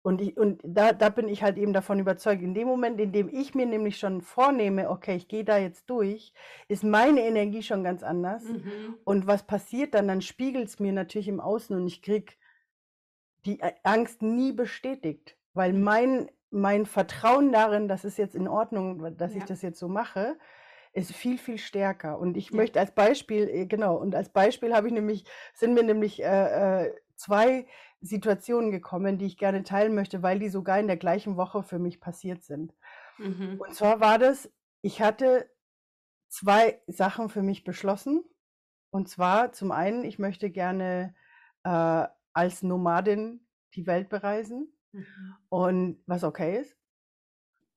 [0.00, 3.12] und, ich, und da, da bin ich halt eben davon überzeugt, in dem Moment, in
[3.12, 6.32] dem ich mir nämlich schon vornehme, okay, ich gehe da jetzt durch,
[6.68, 8.44] ist meine Energie schon ganz anders.
[8.44, 8.96] Mhm.
[9.04, 10.08] Und was passiert dann?
[10.08, 12.32] Dann spiegelt es mir natürlich im Außen und ich kriege
[13.46, 15.82] die A- Angst nie bestätigt, weil Mhm.
[15.82, 19.46] mein, mein Vertrauen darin, dass es jetzt in Ordnung, dass ich Ja.
[19.46, 20.38] das jetzt so mache,
[20.92, 22.18] ist viel, viel stärker.
[22.18, 22.56] Und ich Ja.
[22.56, 26.86] möchte als Beispiel, äh, genau, und als Beispiel habe ich nämlich, sind mir nämlich äh,
[26.86, 27.66] äh, zwei
[28.00, 31.78] Situationen gekommen, die ich gerne teilen möchte, weil die sogar in der gleichen Woche für
[31.78, 32.74] mich passiert sind.
[33.18, 33.60] Mhm.
[33.60, 34.50] Und zwar war das,
[34.82, 35.50] ich hatte
[36.28, 38.24] zwei Sachen für mich beschlossen.
[38.90, 41.14] Und zwar zum einen, ich möchte gerne
[41.64, 45.34] äh, als Nomadin die Welt bereisen Mhm.
[45.48, 46.76] und was okay ist.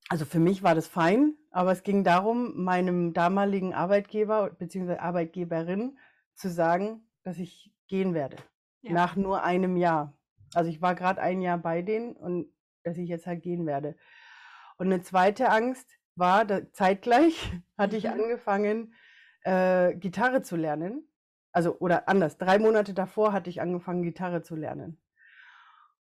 [0.09, 4.97] Also für mich war das fein, aber es ging darum, meinem damaligen Arbeitgeber bzw.
[4.97, 5.97] Arbeitgeberin
[6.35, 8.37] zu sagen, dass ich gehen werde.
[8.83, 8.93] Ja.
[8.93, 10.17] Nach nur einem Jahr.
[10.53, 13.97] Also ich war gerade ein Jahr bei denen und dass ich jetzt halt gehen werde.
[14.77, 18.11] Und eine zweite Angst war, da, zeitgleich hatte ich Mhm.
[18.11, 18.93] angefangen,
[19.43, 21.07] äh, Gitarre zu lernen.
[21.57, 25.01] Also, oder anders, drei Monate davor hatte ich angefangen, Gitarre zu lernen.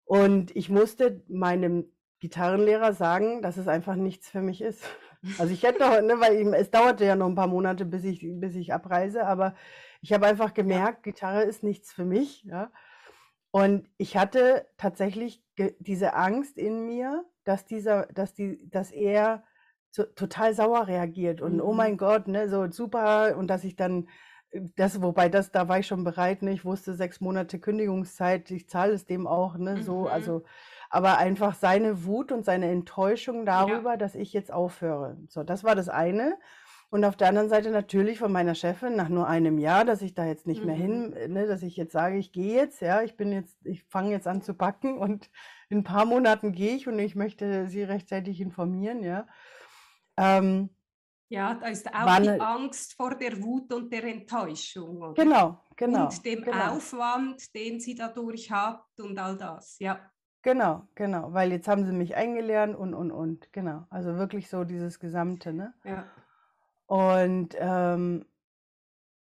[0.05, 4.83] Und ich musste meinem Gitarrenlehrer sagen, dass es einfach nichts für mich ist.
[5.39, 8.05] Also ich hätte noch, ne, weil ich, es dauerte ja noch ein paar Monate, bis
[8.05, 9.55] ich, bis ich abreise, aber
[10.03, 12.43] ich habe einfach gemerkt, Gitarre ist nichts für mich.
[12.43, 12.71] Ja.
[13.53, 15.43] Und ich hatte tatsächlich
[15.79, 19.45] diese Angst in mir, dass dieser, dass die, dass er
[19.93, 21.77] so, total sauer reagiert und oh Mhm.
[21.79, 24.09] mein Gott, ne, so super und dass ich dann
[24.77, 28.69] das, wobei das, da war ich schon bereit, ne, ich wusste sechs Monate Kündigungszeit, ich
[28.69, 30.07] zahle es dem auch, ne, so, Mhm.
[30.09, 30.45] also,
[30.91, 33.47] aber einfach seine Wut und seine Enttäuschung Ja.
[33.47, 35.17] darüber, dass ich jetzt aufhöre.
[35.29, 36.39] So, das war das eine.
[36.91, 40.15] Und auf der anderen Seite natürlich von meiner Chefin nach nur einem Jahr, dass ich
[40.15, 40.81] da jetzt nicht mehr Mhm.
[40.81, 43.83] hin, äh, ne, dass ich jetzt sage, ich gehe jetzt, ja, ich bin jetzt, ich
[43.85, 45.31] fange jetzt an zu backen und
[45.69, 49.27] in ein paar Monaten gehe ich und ich möchte sie rechtzeitig informieren, ja.
[50.17, 50.71] Ähm,
[51.29, 55.25] Ja, da ist auch war die Angst vor der Wut und der Enttäuschung, oder?
[55.25, 56.75] genau, genau, Und dem genau.
[56.77, 59.79] Aufwand, den sie dadurch hat und all das.
[59.79, 60.11] Ja.
[60.43, 63.87] Genau, genau, weil jetzt haben sie mich eingelernt und, und, und, genau.
[63.89, 65.73] Also wirklich so dieses Gesamte, ne?
[65.85, 66.05] Ja.
[66.87, 68.27] Und ähm,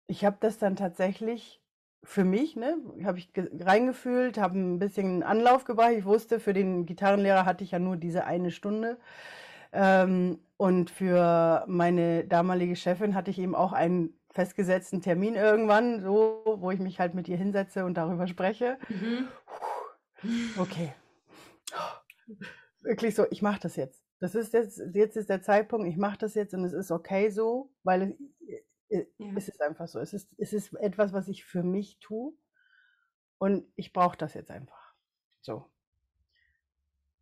[0.06, 1.60] ich habe das dann tatsächlich
[2.04, 5.92] für mich, ne, habe ich ge- reingefühlt, habe ein bisschen Anlauf gebracht.
[5.96, 8.98] Ich wusste, für den Gitarrenlehrer hatte ich ja nur diese eine Stunde.
[9.72, 16.42] Ähm, und für meine damalige Chefin hatte ich eben auch einen festgesetzten Termin irgendwann, so,
[16.58, 18.78] wo ich mich halt mit ihr hinsetze und darüber spreche.
[18.88, 19.28] Mhm.
[20.58, 20.92] Okay.
[22.82, 24.04] Wirklich so, ich mache das jetzt.
[24.20, 27.30] Das ist jetzt, jetzt ist der Zeitpunkt, ich mache das jetzt und es ist okay
[27.30, 28.16] so, weil
[28.48, 29.32] es, äh, Ja.
[29.36, 30.00] es ist einfach so.
[30.00, 32.32] Es ist, es ist etwas, was ich für mich tue
[33.38, 34.94] und ich brauche das jetzt einfach.
[35.40, 35.70] So.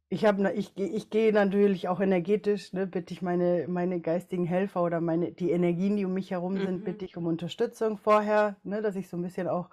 [0.09, 4.83] Ich habe, ich, ich gehe natürlich auch energetisch, ne, bitte ich meine, meine geistigen Helfer
[4.85, 6.85] oder meine, die Energien, die um mich herum sind, Mhm.
[6.85, 9.69] bitte ich um Unterstützung vorher, ne, dass ich so ein bisschen auch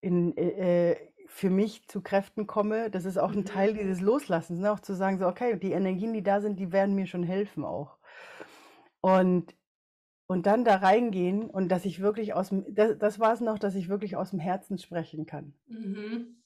[0.00, 2.90] in, äh, äh, für mich zu Kräften komme.
[2.90, 3.44] Das ist auch ein Mhm.
[3.44, 6.72] Teil dieses Loslassens, ne, auch zu sagen, so, okay, die Energien, die da sind, die
[6.72, 7.98] werden mir schon helfen auch.
[9.02, 9.54] Und,
[10.28, 13.58] und dann da reingehen und dass ich wirklich aus dem, das, das war es noch,
[13.58, 15.54] dass ich wirklich aus dem Herzen sprechen kann.
[15.68, 16.39] Mhm.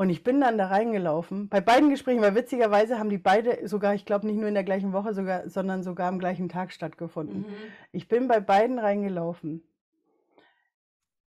[0.00, 1.50] Und ich bin dann da reingelaufen.
[1.50, 4.64] Bei beiden Gesprächen, weil witzigerweise haben die beide sogar, ich glaube nicht nur in der
[4.64, 7.40] gleichen Woche, sogar, sondern sogar am gleichen Tag stattgefunden.
[7.40, 7.54] Mhm.
[7.92, 9.62] Ich bin bei beiden reingelaufen.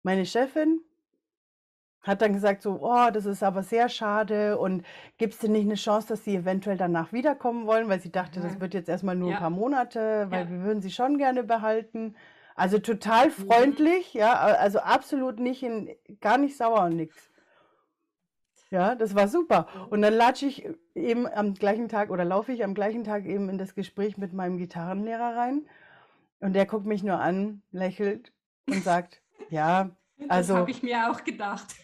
[0.02, 0.82] Meine Chefin
[2.02, 4.84] hat dann gesagt so, oh, das ist aber sehr schade und
[5.16, 8.40] gibt es denn nicht eine Chance, dass sie eventuell danach wiederkommen wollen, weil sie dachte,
[8.40, 10.50] das wird jetzt erstmal nur ein paar Monate, weil ja.
[10.50, 12.16] wir würden sie schon gerne behalten.
[12.54, 13.32] Also total mhm.
[13.32, 14.20] freundlich, mhm.
[14.20, 15.88] ja, also absolut nicht in,
[16.20, 17.27] gar nicht sauer und nichts.
[18.70, 19.66] Ja, das war super.
[19.90, 23.48] Und dann latsche ich eben am gleichen Tag oder laufe ich am gleichen Tag eben
[23.48, 25.66] in das Gespräch mit meinem Gitarrenlehrer rein.
[26.40, 28.32] Und der guckt mich nur an, lächelt
[28.68, 29.90] und sagt, ja,
[30.28, 30.54] also.
[30.54, 31.76] Das habe ich mir auch gedacht.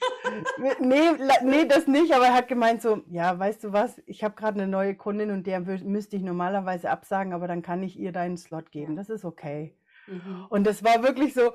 [0.81, 1.11] nee,
[1.43, 4.61] nee, das nicht, aber er hat gemeint so, ja, weißt du was, ich habe gerade
[4.61, 8.37] eine neue Kundin und der müsste ich normalerweise absagen, aber dann kann ich ihr deinen
[8.37, 8.97] Slot geben.
[8.97, 9.75] Das ist okay.
[10.07, 10.47] Mhm.
[10.49, 11.53] Und das war wirklich so,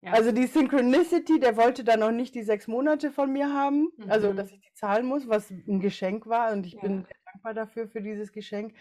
[0.00, 0.12] ja.
[0.12, 4.04] Also die Synchronicity, der wollte dann noch nicht die sechs Monate von mir haben, also
[4.04, 4.10] mhm.
[4.10, 6.80] also dass ich die zahlen muss, was ein Geschenk war und ich ja.
[6.80, 8.74] bin dankbar dafür für dieses Geschenk.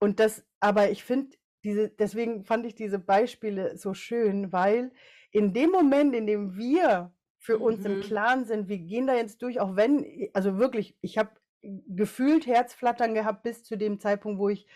[0.00, 4.92] Und das, aber ich finde diese, deswegen fand ich diese Beispiele so schön, weil
[5.30, 7.86] in dem Moment, in dem wir für uns mhm.
[7.86, 11.30] im Klaren sind, wir gehen da jetzt durch, auch wenn, also wirklich, ich habe
[11.62, 14.66] gefühlt Herzflattern gehabt bis zu dem Zeitpunkt, wo ich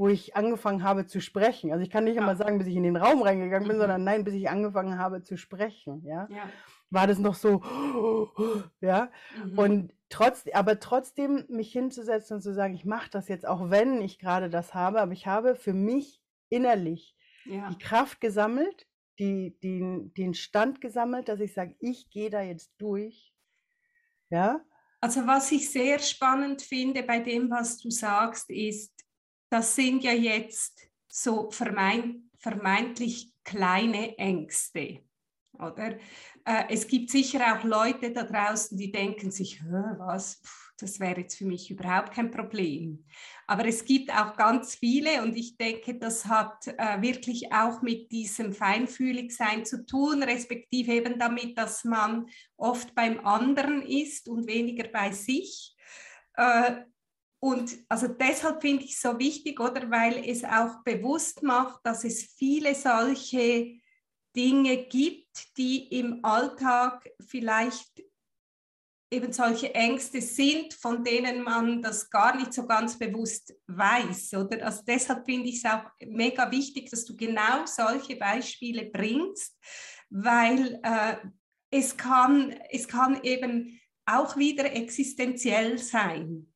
[0.00, 1.72] wo ich angefangen habe zu sprechen.
[1.72, 2.22] Also ich kann nicht ja.
[2.22, 3.82] immer sagen, bis ich in den Raum reingegangen bin, mhm.
[3.82, 6.26] sondern nein, bis ich angefangen habe zu sprechen, ja.
[6.30, 6.48] ja.
[6.88, 7.60] War das noch so,
[8.80, 9.10] ja.
[9.44, 9.58] Mhm.
[9.58, 14.00] Und trotz, aber trotzdem mich hinzusetzen und zu sagen, ich mache das jetzt, auch wenn
[14.00, 17.68] ich gerade das habe, aber ich habe für mich innerlich ja.
[17.68, 18.86] die Kraft gesammelt,
[19.18, 23.34] die, die, den Stand gesammelt, dass ich sage, ich gehe da jetzt durch.
[24.30, 24.62] Ja.
[25.02, 28.94] Also was ich sehr spannend finde bei dem, was du sagst, ist,
[29.50, 35.00] das sind ja jetzt so vermeint, vermeintlich kleine Ängste.
[35.52, 35.98] Oder?
[36.44, 40.40] Äh, es gibt sicher auch Leute da draußen, die denken sich, was,
[40.78, 43.04] das wäre jetzt für mich überhaupt kein Problem.
[43.46, 48.10] Aber es gibt auch ganz viele und ich denke, das hat äh, wirklich auch mit
[48.12, 54.88] diesem Feinfühligsein zu tun, respektive eben damit, dass man oft beim anderen ist und weniger
[54.88, 55.76] bei sich.
[56.36, 56.84] Äh,
[57.40, 62.04] und also deshalb finde ich es so wichtig, oder weil es auch bewusst macht, dass
[62.04, 63.78] es viele solche
[64.36, 68.04] Dinge gibt, die im Alltag vielleicht
[69.12, 74.34] eben solche Ängste sind, von denen man das gar nicht so ganz bewusst weiß.
[74.34, 74.66] Oder?
[74.66, 79.58] Also deshalb finde ich es auch mega wichtig, dass du genau solche Beispiele bringst,
[80.10, 81.16] weil äh,
[81.70, 86.49] es, kann, es kann eben auch wieder existenziell sein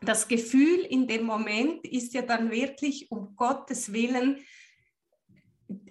[0.00, 4.38] das Gefühl in dem Moment ist ja dann wirklich um Gottes Willen,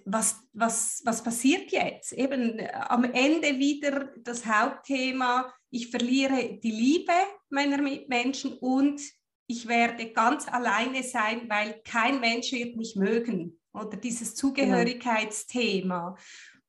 [0.04, 2.12] was, was, was passiert jetzt?
[2.12, 7.12] Eben äh, am Ende wieder das Hauptthema, ich verliere die Liebe
[7.50, 9.00] meiner Mitmenschen und
[9.48, 13.60] ich werde ganz alleine sein, weil kein Mensch wird mich mögen.
[13.72, 14.34] Oder dieses.
[14.34, 16.16] Zugehörigkeitsthema.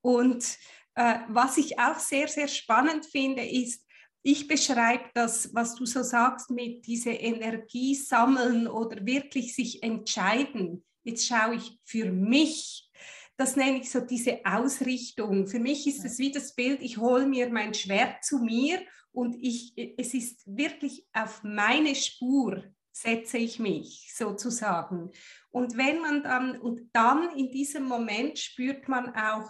[0.01, 0.57] Und
[0.95, 3.86] äh, was ich auch sehr, sehr spannend finde, ist,
[4.27, 10.83] ich beschreibe das, was du so sagst, mit dieser Energie sammeln oder wirklich sich entscheiden.
[11.05, 12.91] Jetzt schaue ich für mich.
[13.37, 15.47] Das nenne ich so diese Ausrichtung.
[15.47, 18.81] Für mich ist es wie das Bild, ich hole mir mein Schwert zu mir
[19.13, 25.09] und ich, es ist wirklich auf meine Spur setze ich mich sozusagen.
[25.51, 29.47] Und wenn man dann, und dann in diesem Moment spürt man auch,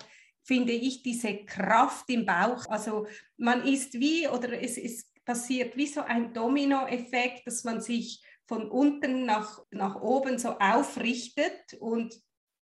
[0.48, 2.66] finde ich, diese Kraft im Bauch.
[2.70, 3.06] Also
[3.36, 8.72] man ist wie, oder es ist passiert wie so ein Dominoeffekt, dass man sich von
[8.72, 12.16] unten nach, nach oben so aufrichtet und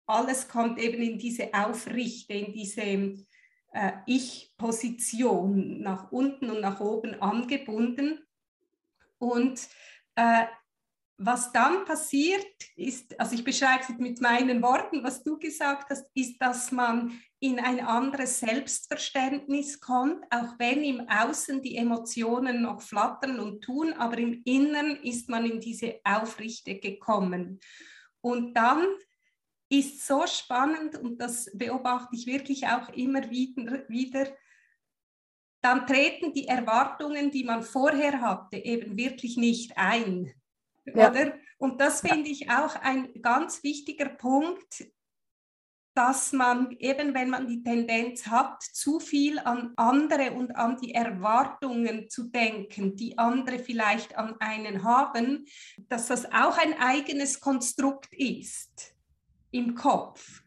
[0.06, 2.82] alles kommt eben in diese Aufrichte, in diese
[3.72, 8.20] äh, Ich-Position nach unten und nach oben angebunden.
[9.18, 9.60] Und
[10.14, 10.44] äh,
[11.24, 16.06] was dann passiert ist, also ich beschreibe es mit meinen Worten, was du gesagt hast,
[16.14, 22.80] ist, dass man in ein anderes Selbstverständnis kommt, auch wenn im Außen die Emotionen noch
[22.82, 27.60] flattern und tun, aber im Inneren ist man in diese Aufrichte gekommen.
[28.20, 28.86] Und dann
[29.68, 34.26] ist so spannend, und das beobachte ich wirklich auch immer wieder, wieder
[35.62, 40.32] dann treten die Erwartungen, die man vorher hatte, eben wirklich nicht ein.
[40.84, 41.10] Ja.
[41.10, 41.34] Oder?
[41.58, 44.84] Und das finde ich auch ein ganz wichtiger Punkt,
[45.94, 50.94] dass man eben, wenn man die Tendenz hat, zu viel an andere und an die
[50.94, 55.44] Erwartungen zu denken, die andere vielleicht an einen haben,
[55.88, 58.94] dass das auch ein eigenes Konstrukt ist
[59.50, 60.42] im Kopf.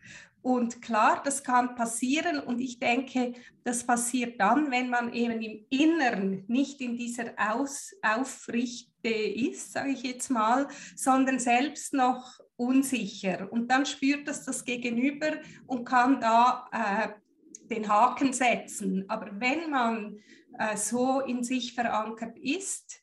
[0.45, 5.65] Und klar, das kann passieren und ich denke, das passiert dann, wenn man eben im
[5.71, 13.51] Inneren nicht in dieser Aus Aufrichte ist, sage ich jetzt mal, sondern selbst noch unsicher.
[13.51, 15.31] Und dann spürt das das Gegenüber
[15.65, 19.05] und kann da äh, den Haken setzen.
[19.07, 20.19] Aber wenn man
[20.59, 23.01] äh, so in sich verankert ist,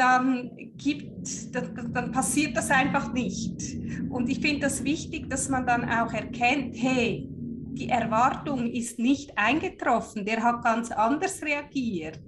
[0.00, 3.76] dann, gibt, dann, dann passiert das einfach nicht.
[4.08, 9.36] Und ich finde das wichtig, dass man dann auch erkennt, hey, die Erwartung ist nicht
[9.36, 12.18] eingetroffen, der hat ganz anders reagiert.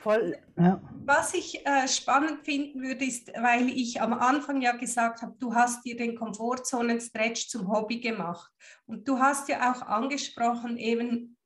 [0.00, 0.82] Voll, ja.
[1.04, 5.54] Was ich äh, spannend finden würde, ist, weil ich am Anfang ja gesagt habe, du
[5.54, 8.50] hast dir den Komfortzonen-Stretch zum Hobby gemacht.
[8.86, 11.36] Und du hast ja auch angesprochen, eben,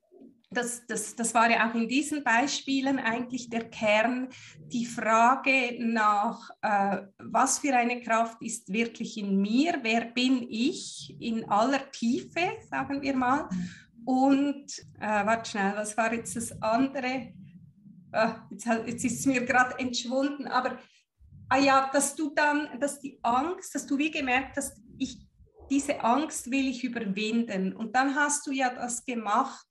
[0.50, 4.28] das, das, das war ja auch in diesen Beispielen eigentlich der Kern,
[4.72, 11.16] die Frage nach, äh, was für eine Kraft ist wirklich in mir, wer bin ich
[11.20, 13.48] in aller Tiefe, sagen wir mal.
[14.04, 14.66] Und,
[15.00, 17.32] äh, warte schnell, was war jetzt das andere?
[18.12, 20.78] Äh, jetzt, jetzt ist es mir gerade entschwunden, aber
[21.48, 25.26] ah ja, dass du dann, dass die Angst, dass du wie gemerkt hast, ich,
[25.70, 27.74] diese Angst will ich überwinden.
[27.74, 29.66] Und dann hast du ja das gemacht,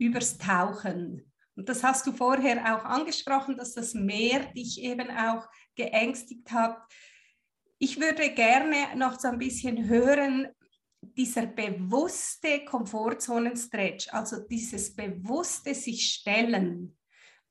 [0.00, 1.30] übers Tauchen.
[1.54, 5.46] Und das hast du vorher auch angesprochen, dass das Meer dich eben auch
[5.76, 6.78] geängstigt hat.
[7.78, 10.48] Ich würde gerne noch so ein bisschen hören,
[11.02, 16.96] dieser bewusste Komfortzonen-Stretch, also dieses bewusste sich stellen,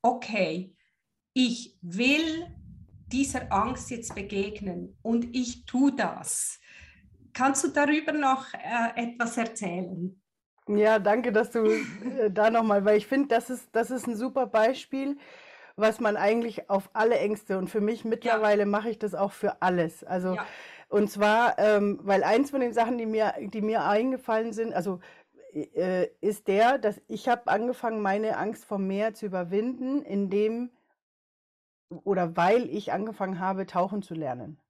[0.02, 0.74] okay,
[1.32, 2.46] ich will
[3.06, 6.58] dieser Angst jetzt begegnen und ich tue das.
[7.32, 10.19] Kannst du darüber noch äh, etwas erzählen?
[10.76, 14.16] Ja, danke, dass du äh, da nochmal, weil ich finde, das ist, das ist ein
[14.16, 15.16] super Beispiel,
[15.76, 18.66] was man eigentlich auf alle Ängste und für mich mittlerweile ja.
[18.66, 20.04] mache ich das auch für alles.
[20.04, 20.46] Also ja.
[20.88, 25.00] und zwar, ähm, weil eins von den Sachen, die mir, die mir eingefallen sind, also
[25.52, 30.70] äh, ist der, dass ich habe angefangen, meine Angst vom Meer zu überwinden, indem
[32.04, 34.60] oder weil ich angefangen habe, tauchen zu lernen.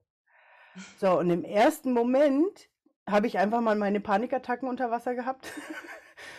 [0.99, 2.70] So, und im ersten Moment
[3.11, 5.53] habe ich einfach mal meine Panikattacken unter Wasser gehabt.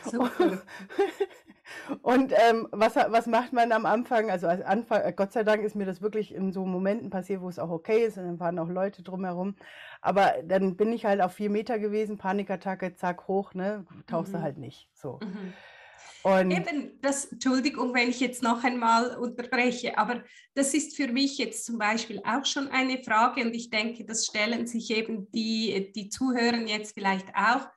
[0.06, 0.62] Super.
[2.02, 4.30] Und ähm, was, was macht man am Anfang?
[4.30, 7.42] Also als Anfang, äh, Gott sei Dank ist mir das wirklich in so Momenten passiert,
[7.42, 9.56] wo es auch okay ist und dann waren auch Leute drumherum.
[10.02, 13.86] Aber dann bin ich halt auf vier Meter gewesen, Panikattacke, zack, hoch, ne?
[14.08, 14.38] Tauchst mhm.
[14.38, 14.90] du halt nicht.
[14.94, 15.20] So.
[15.22, 15.54] Mhm.
[16.24, 21.38] Und Eben, das, Entschuldigung, wenn ich jetzt noch einmal unterbreche, aber das ist für mich
[21.38, 25.92] jetzt zum Beispiel auch schon eine Frage und ich denke, das stellen sich eben die,
[25.96, 27.68] die Zuhörer jetzt vielleicht auch.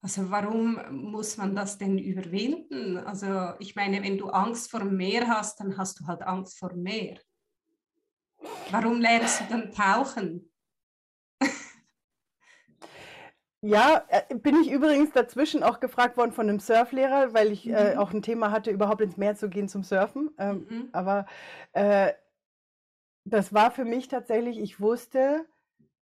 [0.00, 2.98] Also warum muss man das denn überwinden?
[2.98, 6.58] Also ich meine, wenn du Angst vor dem Meer hast, dann hast du halt Angst
[6.58, 7.18] vor dem Meer.
[8.70, 10.52] Warum lernst du dann tauchen?
[13.66, 17.70] Ja, äh, bin ich übrigens dazwischen auch gefragt worden von einem Surflehrer, weil ich äh,
[17.70, 17.76] mhm.
[17.76, 20.30] äh, auch ein Thema hatte, überhaupt ins Meer zu gehen zum Surfen.
[20.36, 20.88] Ähm, mhm.
[20.92, 21.24] Aber
[21.72, 22.12] äh,
[23.24, 25.46] das war für mich tatsächlich, ich wusste,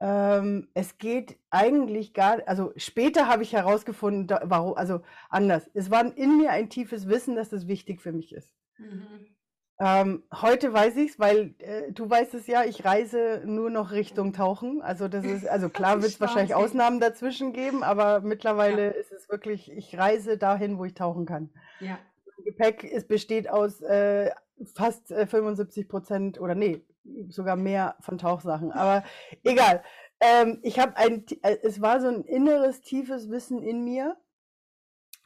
[0.01, 5.71] ähm, es geht eigentlich gar, also später habe ich herausgefunden, da, warum, also anders.
[5.75, 8.55] Es war in mir ein tiefes Wissen, dass das wichtig für mich ist.
[8.79, 9.34] Mhm.
[9.81, 13.91] Ähm, heute weiß ich es, weil äh, du weißt es ja, ich reise nur noch
[13.91, 14.81] Richtung Tauchen.
[14.83, 18.91] Also das ist, also klar wird es wahrscheinlich Ausnahmen dazwischen geben, aber mittlerweile ja.
[18.93, 21.51] ist es wirklich, ich reise dahin, wo ich tauchen kann.
[21.81, 21.99] Ja.
[22.45, 24.31] Gepäck ist, besteht aus äh,
[24.75, 26.85] fast äh, 75 Prozent oder nee,
[27.29, 28.71] sogar mehr von Tauchsachen.
[28.73, 29.03] Aber
[29.43, 29.83] egal.
[30.21, 34.17] Ähm, ich habe ein, äh, es war so ein inneres, tiefes Wissen in mir,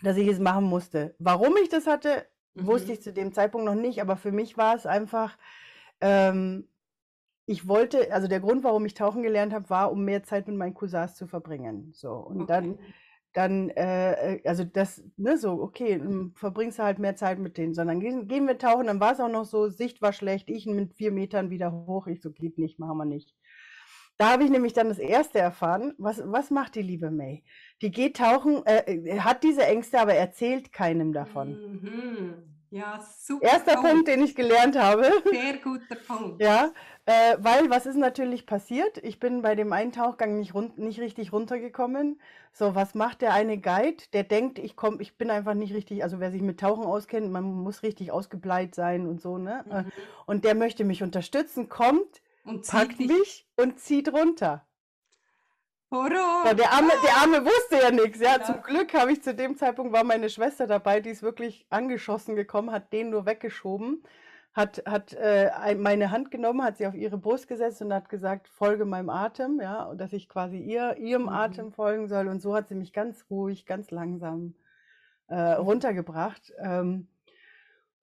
[0.02, 1.14] dass ich es machen musste.
[1.18, 2.66] Warum ich das hatte, Mhm.
[2.66, 5.36] Wusste ich zu dem Zeitpunkt noch nicht, aber für mich war es einfach,
[6.00, 6.68] ähm,
[7.46, 10.56] ich wollte, also der Grund, warum ich tauchen gelernt habe, war, um mehr Zeit mit
[10.56, 11.92] meinen Cousins zu verbringen.
[11.94, 12.46] So und okay.
[12.48, 12.78] dann,
[13.32, 16.00] dann, äh, äh, also das, ne, so okay,
[16.34, 18.86] verbringst du halt mehr Zeit mit denen, sondern gehen, gehen wir tauchen.
[18.86, 22.06] Dann war es auch noch so, Sicht war schlecht, ich mit vier Metern wieder hoch,
[22.06, 23.34] ich so geht nicht, machen wir nicht.
[24.18, 25.94] Da habe ich nämlich dann das erste erfahren.
[25.96, 27.44] Was, was macht die liebe May?
[27.80, 31.80] Die geht tauchen, äh, äh hat diese Ängste, aber erzählt keinem davon.
[31.80, 32.34] Mhm.
[32.70, 33.46] Ja, super.
[33.46, 33.90] Erster Punkt.
[33.90, 35.10] Punkt, den ich gelernt habe.
[35.30, 36.42] Sehr guter Punkt.
[36.42, 36.72] Ja,
[37.06, 38.98] äh, weil was ist natürlich passiert?
[38.98, 42.20] Ich bin bei dem einen Tauchgang nicht, rund, nicht richtig runtergekommen.
[42.52, 44.02] So, was macht der eine Guide?
[44.12, 47.30] Der denkt, ich komm, ich bin einfach nicht richtig, also wer sich mit Tauchen auskennt,
[47.30, 49.64] man muss richtig ausgebleibt sein und so, ne?
[49.66, 49.92] Mhm.
[50.26, 54.66] Und der möchte mich unterstützen, kommt, und packt mich und zieht runter.
[55.90, 56.44] Horror.
[56.46, 58.20] So, der, Arme, der Arme wusste ja nichts.
[58.20, 58.36] Ja.
[58.36, 58.42] ja.
[58.42, 62.36] Zum Glück habe ich zu dem Zeitpunkt war meine Schwester dabei, die ist wirklich angeschossen
[62.36, 64.02] gekommen, hat den nur weggeschoben,
[64.52, 68.48] hat, hat äh, meine Hand genommen, hat sie auf ihre Brust gesetzt und hat gesagt,
[68.48, 71.28] folge meinem Atem, ja, und dass ich quasi ihr, ihrem mhm.
[71.30, 72.28] Atem folgen soll.
[72.28, 74.54] Und so hat sie mich ganz ruhig, ganz langsam
[75.28, 76.52] äh, runtergebracht.
[76.58, 77.08] Ähm,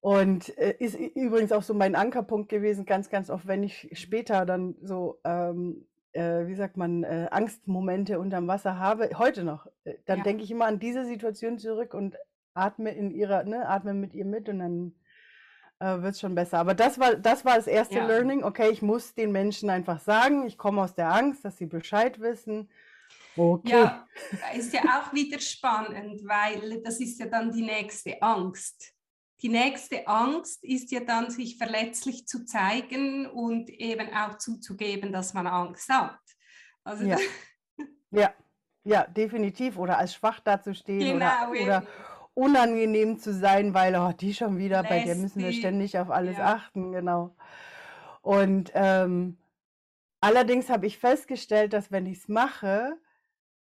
[0.05, 4.45] und äh, ist übrigens auch so mein Ankerpunkt gewesen, ganz, ganz oft, wenn ich später
[4.45, 9.95] dann so ähm, äh, wie sagt man, äh, Angstmomente unterm Wasser habe, heute noch, äh,
[10.05, 10.23] dann Ja.
[10.23, 12.17] denke ich immer an diese Situation zurück und
[12.53, 14.95] atme in ihrer, ne, atme mit ihr mit und dann
[15.79, 16.59] äh, wird es schon besser.
[16.59, 18.07] Aber das war, das war das erste Ja.
[18.07, 18.43] Learning.
[18.43, 22.19] Okay, ich muss den Menschen einfach sagen, ich komme aus der Angst, dass sie Bescheid
[22.19, 22.69] wissen.
[23.35, 23.71] Okay.
[23.71, 24.07] Ja,
[24.55, 28.94] ist ja auch wieder spannend, weil das ist ja dann die nächste Angst.
[29.41, 35.33] Die nächste Angst ist ja dann, sich verletzlich zu zeigen und eben auch zuzugeben, dass
[35.33, 36.19] man Angst hat.
[36.83, 37.17] Also Ja.
[38.11, 38.33] Ja,
[38.85, 39.77] ja, definitiv.
[39.77, 41.87] Oder als schwach dazustehen genau, oder, oder
[42.33, 46.09] unangenehm zu sein, weil oh, die schon wieder, bei der müssen wir Lästig, ständig auf
[46.09, 46.53] alles ja.
[46.53, 47.35] achten, genau.
[48.21, 49.37] Und ähm,
[50.21, 52.97] allerdings habe ich festgestellt, dass wenn ich es mache,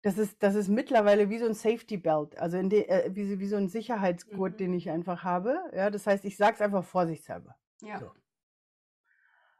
[0.04, 3.26] das ist, das ist mittlerweile wie so ein Safety Belt, also in de, äh, wie,
[3.30, 4.58] so- wie so ein Sicherheitsgurt, Mhm.
[4.58, 5.60] den ich einfach habe.
[5.76, 7.56] Ja, das heißt, ich sage es einfach vorsichtshalber.
[7.82, 8.00] Ja.
[8.00, 8.12] So.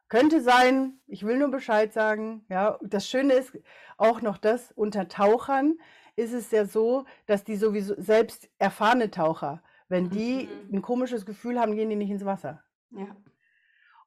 [0.10, 2.44] Könnte sein, ich will nur Bescheid sagen.
[2.50, 3.58] Ja, das Schöne ist
[3.98, 5.78] auch noch das, unter Tauchern
[6.18, 10.76] ist es ja so, dass die sowieso selbst erfahrene Taucher, wenn die Mhm.
[10.78, 12.64] ein komisches Gefühl haben, gehen die nicht ins Wasser.
[12.92, 13.16] ja.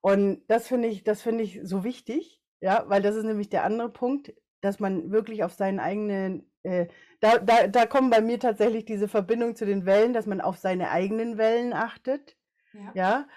[0.02, 3.64] Und das finde ich, das finde ich so wichtig, ja, weil das ist nämlich der
[3.64, 4.34] andere Punkt,
[4.64, 6.86] dass man wirklich auf seinen eigenen, äh,
[7.20, 10.56] da, da, da kommen bei mir tatsächlich diese Verbindung zu den Wellen, dass man auf
[10.56, 12.36] seine eigenen Wellen achtet.
[12.72, 12.92] Ja.
[12.94, 13.28] Ja,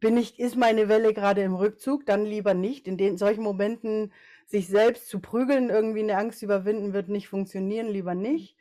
[0.00, 2.88] bin ich, ist meine Welle gerade im Rückzug, dann lieber nicht.
[2.88, 4.12] In den solchen Momenten
[4.46, 8.56] sich selbst zu prügeln, irgendwie eine Angst überwinden, wird nicht funktionieren, lieber nicht,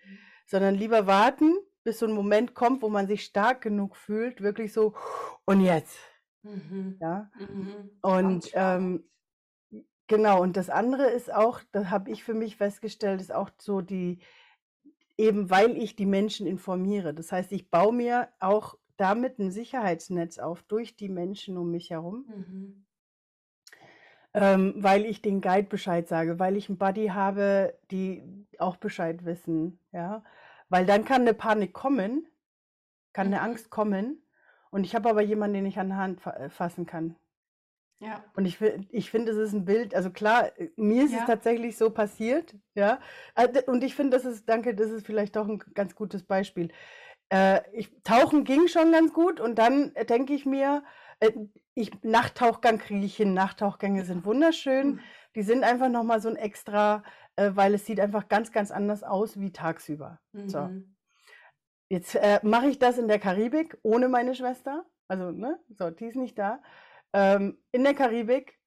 [0.45, 1.53] sondern lieber warten,
[1.83, 4.93] bis so ein Moment kommt, wo man sich stark genug fühlt, wirklich so,
[5.45, 5.97] und jetzt,
[6.43, 6.97] Mhm.
[6.99, 7.29] ja.
[7.37, 7.91] Mhm.
[8.01, 9.03] Und ähm,
[10.11, 13.81] genau, und das andere ist auch, das habe ich für mich festgestellt, ist auch so
[13.81, 14.19] die,
[15.17, 17.13] eben weil ich die Menschen informiere.
[17.13, 21.89] Das heißt, ich baue mir auch damit ein Sicherheitsnetz auf durch die Menschen um mich
[21.91, 22.85] herum, Mhm.
[24.33, 28.23] ähm, weil ich den Guide Bescheid sage, weil ich einen Buddy habe, die
[28.59, 30.23] auch Bescheid wissen, ja.
[30.69, 32.27] Weil dann kann eine Panik kommen,
[33.13, 33.43] kann eine Mhm.
[33.43, 34.23] Angst kommen
[34.71, 37.15] und ich habe aber jemanden, den ich an der Hand äh, fassen kann.
[38.01, 38.23] Ja.
[38.35, 41.25] Und ich, ich finde, es ist ein Bild, also klar, äh, mir ist es Ja.
[41.25, 42.99] tatsächlich so passiert, ja.
[43.35, 46.71] Äh, Und ich finde, das ist, danke, das ist vielleicht doch ein ganz gutes Beispiel.
[47.29, 50.83] Äh, ich, Tauchen ging schon ganz gut und dann äh, denke ich mir,
[51.19, 51.31] äh,
[51.75, 53.33] ich, Nachttauchgang kriege ich hin.
[53.33, 54.93] Nachttauchgänge sind wunderschön.
[54.95, 54.99] Mhm.
[55.35, 57.03] Die sind einfach nochmal so ein extra,
[57.35, 60.19] äh, weil es sieht einfach ganz, ganz anders aus wie tagsüber.
[60.33, 60.61] So.
[60.61, 60.95] Mhm.
[61.87, 64.85] Jetzt äh, mache ich das in der Karibik ohne meine Schwester.
[65.07, 66.61] Also, ne, so, die ist nicht da.
[67.13, 68.57] Ähm, in der Karibik.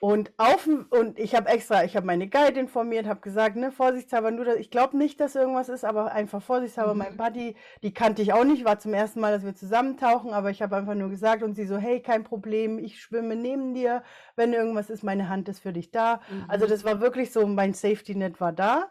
[0.00, 4.30] Und auf und ich habe extra, ich habe meine Guide informiert, habe gesagt, ne, vorsichtshalber
[4.32, 7.16] nur, dass, ich glaube nicht, dass irgendwas ist, aber einfach vorsichtshalber, mein Mhm.
[7.16, 10.60] Buddy, die kannte ich auch nicht, war zum ersten Mal, dass wir zusammentauchen, aber ich
[10.60, 14.02] habe einfach nur gesagt und sie so, hey, kein Problem, ich schwimme neben dir,
[14.36, 16.20] wenn irgendwas ist, meine Hand ist für dich da.
[16.48, 16.68] Also Mhm.
[16.68, 18.90] das war wirklich so, mein Safety Net war da.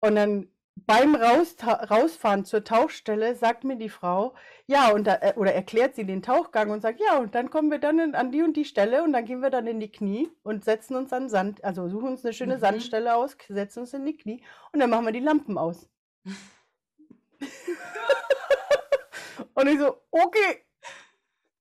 [0.00, 0.48] Und dann
[0.84, 4.34] beim Rausta- Rausfahren zur Tauchstelle sagt mir die Frau,
[4.66, 7.70] ja, und da, äh, oder erklärt sie den Tauchgang und sagt, ja, und dann kommen
[7.70, 9.90] wir dann in, an die und die Stelle und dann gehen wir dann in die
[9.90, 12.60] Knie und setzen uns an Sand, also suchen uns eine schöne Mhm.
[12.60, 15.88] Sandstelle aus, setzen uns in die Knie und dann machen wir die Lampen aus.
[19.54, 20.64] und ich so, okay,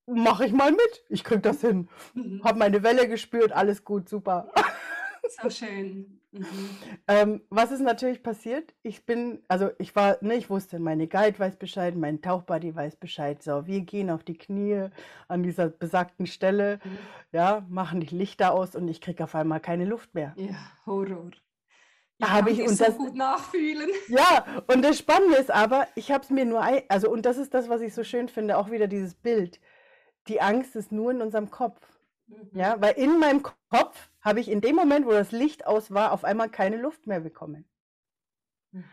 [0.07, 1.03] mache ich mal mit.
[1.09, 1.87] Ich krieg das hin.
[2.13, 2.41] Mhm.
[2.43, 4.51] Hab meine Welle gespürt, alles gut, super.
[5.41, 6.19] So schön.
[6.31, 6.69] Mhm.
[7.07, 8.73] Ähm, was ist natürlich passiert?
[8.83, 12.97] Ich bin, also ich war, ne, ich wusste, meine Guide weiß Bescheid, mein Tauchbuddy weiß
[12.97, 13.41] Bescheid.
[13.41, 14.89] So, wir gehen auf die Knie
[15.27, 16.97] an dieser besagten Stelle, Mhm.
[17.31, 20.33] ja, machen die Lichter aus und ich kriege auf einmal keine Luft mehr.
[20.37, 20.55] Ja,
[20.85, 21.31] Horror.
[22.19, 23.89] Da Ich hab ich- und so das- gut nachfühlen.
[24.07, 27.37] Ja, und das Spannende ist aber, ich habe es mir nur, ein, also und das
[27.37, 29.59] ist das, was ich so schön finde, auch wieder dieses Bild.
[30.27, 31.79] Die Angst ist nur in unserem Kopf.
[32.27, 32.49] Mhm.
[32.53, 36.11] Ja, weil in meinem Kopf habe ich in dem Moment, wo das Licht aus war,
[36.11, 37.65] auf einmal keine Luft mehr bekommen.
[38.71, 38.83] Mhm.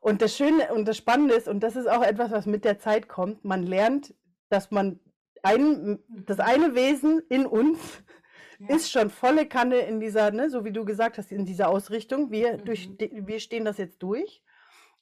[0.00, 2.78] Und das Schöne und das Spannende ist, und das ist auch etwas, was mit der
[2.78, 4.14] Zeit kommt, man lernt,
[4.50, 5.00] dass man
[5.42, 7.78] ein, das eine Wesen in uns
[8.60, 8.76] Ja.
[8.76, 12.30] ist schon volle Kanne in dieser, ne, so wie du gesagt hast, in dieser Ausrichtung.
[12.30, 12.64] Wir, Mhm.
[12.64, 14.43] durch, wir stehen das jetzt durch.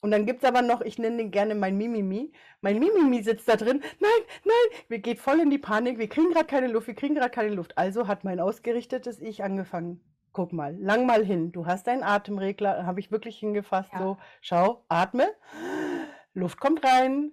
[0.03, 2.33] Und dann gibt es aber noch, ich nenne den gerne mein Mimimi.
[2.61, 3.83] Mein Mimimi sitzt da drin.
[4.01, 4.11] Nein,
[4.45, 5.97] nein, wir geht voll in die Panik.
[5.99, 7.79] Wir kriegen gerade keine Luft, wir kriegen gerade keine Luft.
[7.79, 10.01] Also hat mein ausgerichtetes Ich angefangen.
[10.33, 11.53] Guck mal, lang mal hin.
[11.53, 13.93] Du hast einen Atemregler, habe ich wirklich hingefasst.
[13.93, 13.99] Ja.
[14.01, 15.29] So, schau, atme.
[16.35, 17.33] Luft kommt rein,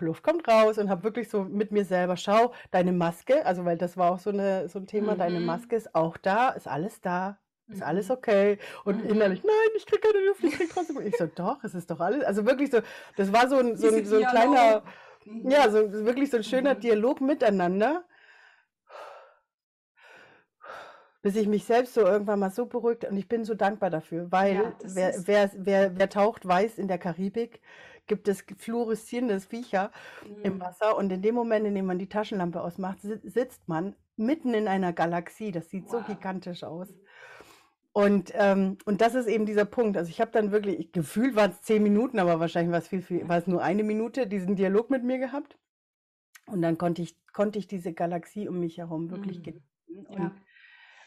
[0.00, 3.78] Luft kommt raus und habe wirklich so mit mir selber, schau, deine Maske, also weil
[3.78, 5.46] das war auch so, eine, so ein Thema, deine Mhm.
[5.46, 7.38] Maske ist auch da, ist alles da,
[7.68, 8.14] ist alles Mhm.
[8.14, 8.58] okay.
[8.84, 9.10] Und Mhm.
[9.10, 11.00] innerlich, nein, ich kriege keine Luft, ich kriege trotzdem.
[11.06, 12.24] Ich so, doch, es ist doch alles.
[12.24, 12.80] Also wirklich so,
[13.16, 14.82] das war so ein, so ein, so ein kleiner.
[15.24, 15.50] Mhm.
[15.50, 16.80] ja, so wirklich so ein schöner Mhm.
[16.80, 18.04] Dialog miteinander.
[21.22, 24.30] bis ich mich selbst so irgendwann mal so beruhigt und ich bin so dankbar dafür,
[24.30, 27.62] weil Ja, wer, wer, wer, wer taucht, weiß, in der Karibik
[28.06, 29.90] gibt es fluoreszierende Viecher
[30.42, 30.60] im Mhm.
[30.60, 34.52] Wasser und in dem Moment, in dem man die Taschenlampe ausmacht, si- sitzt man mitten
[34.52, 35.50] in einer Galaxie.
[35.50, 36.06] Das sieht so Wow.
[36.06, 36.88] gigantisch aus.
[37.96, 39.96] Und, ähm, und das ist eben dieser Punkt.
[39.96, 42.88] Also ich habe dann wirklich, ich- gefühlt waren es zehn Minuten, aber wahrscheinlich war es
[42.88, 45.56] viel, viel, war es nur eine Minute, diesen Dialog mit mir gehabt.
[46.46, 49.42] Und dann konnte ich, konnte ich diese Galaxie um mich herum wirklich Mhm.
[49.44, 50.06] genießen.
[50.08, 50.34] Und, Ja.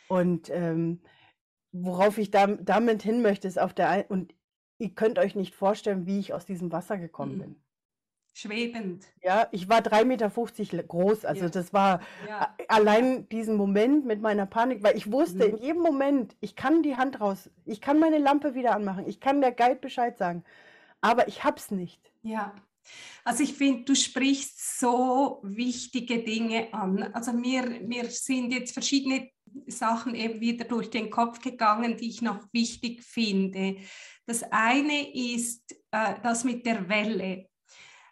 [0.08, 1.02] und ähm,
[1.74, 4.34] worauf ich dam- damit hin möchte, ist auf der einen, und
[4.80, 7.40] ihr könnt euch nicht vorstellen, wie ich aus diesem Wasser gekommen Mhm.
[7.42, 7.64] bin.
[8.38, 9.06] Schwebend.
[9.24, 11.50] Ja, ich war 3,50 Meter groß, also Ja.
[11.50, 12.56] das war Ja.
[12.68, 15.56] allein diesen Moment mit meiner Panik, weil ich wusste Mhm.
[15.56, 19.20] in jedem Moment, ich kann die Hand raus, ich kann meine Lampe wieder anmachen, ich
[19.20, 20.44] kann der Guide Bescheid sagen,
[21.02, 22.12] aber ich hab's nicht.
[22.22, 22.54] Ja,
[23.24, 27.04] also ich finde, du sprichst so wichtige Dinge an.
[27.14, 29.30] Also mir, mir sind jetzt verschiedene
[29.66, 33.78] Sachen eben wieder durch den Kopf gegangen, die ich noch wichtig finde.
[34.26, 37.48] Das eine ist äh, das mit der Welle.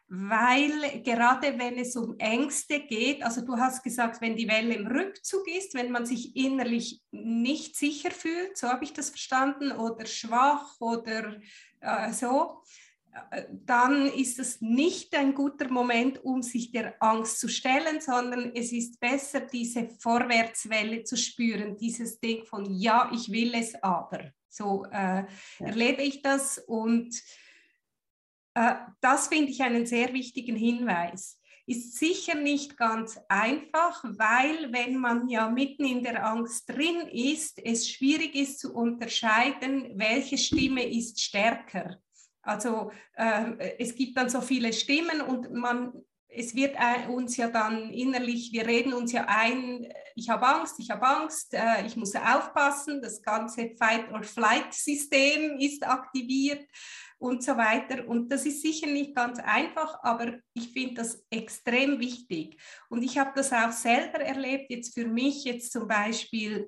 [0.08, 4.86] Weil gerade wenn es um Ängste geht, also du hast gesagt, wenn die Welle im
[4.86, 10.06] Rückzug ist, wenn man sich innerlich nicht sicher fühlt, so habe ich das verstanden, oder
[10.06, 11.38] schwach oder
[11.82, 12.62] äh, so,
[13.32, 18.52] äh, dann ist es nicht ein guter Moment, um sich der Angst zu stellen, sondern
[18.54, 24.32] es ist besser, diese Vorwärtswelle zu spüren, dieses Ding von ja, ich will es aber.
[24.50, 25.26] So äh, Ja.
[25.60, 27.12] erlebe ich das und
[29.02, 31.42] das finde ich einen sehr wichtigen Hinweis.
[31.68, 37.60] Ist sicher nicht ganz einfach, weil wenn man ja mitten in der Angst drin ist,
[37.64, 41.98] es schwierig ist zu unterscheiden, welche Stimme ist stärker.
[42.44, 45.92] Also äh, es gibt dann so viele Stimmen und man,
[46.28, 50.76] es wird äh, uns ja dann innerlich, wir reden uns ja ein, ich habe Angst,
[50.80, 56.64] ich habe Angst, äh, ich muss aufpassen, das ganze Fight-or-Flight-System ist aktiviert
[57.26, 58.08] und so weiter.
[58.08, 62.58] Und das ist sicher nicht ganz einfach, aber ich finde das extrem wichtig.
[62.90, 66.68] Und ich habe das auch selber erlebt, jetzt für mich jetzt zum Beispiel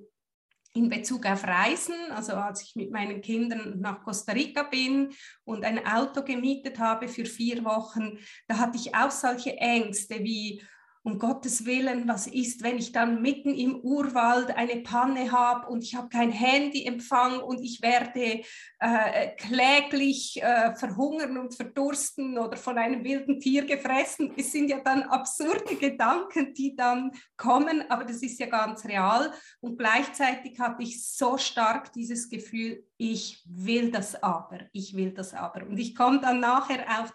[0.74, 5.12] in Bezug auf Reisen, also als ich mit meinen Kindern nach Costa Rica bin
[5.44, 10.62] und ein Auto gemietet habe für vier Wochen, da hatte ich auch solche Ängste wie,
[11.08, 15.82] um Gottes Willen, was ist, wenn ich dann mitten im Urwald eine Panne habe und
[15.82, 18.42] ich habe kein Handyempfang und ich werde
[18.80, 24.34] äh, kläglich äh, verhungern und verdursten oder von einem wilden Tier gefressen.
[24.36, 29.32] Es sind ja dann absurde Gedanken, die dann kommen, aber das ist ja ganz real.
[29.62, 35.34] Und gleichzeitig hatte ich so stark dieses Gefühl, ich will das aber, ich will das
[35.34, 35.66] aber.
[35.68, 37.14] Und ich komme dann nachher auf,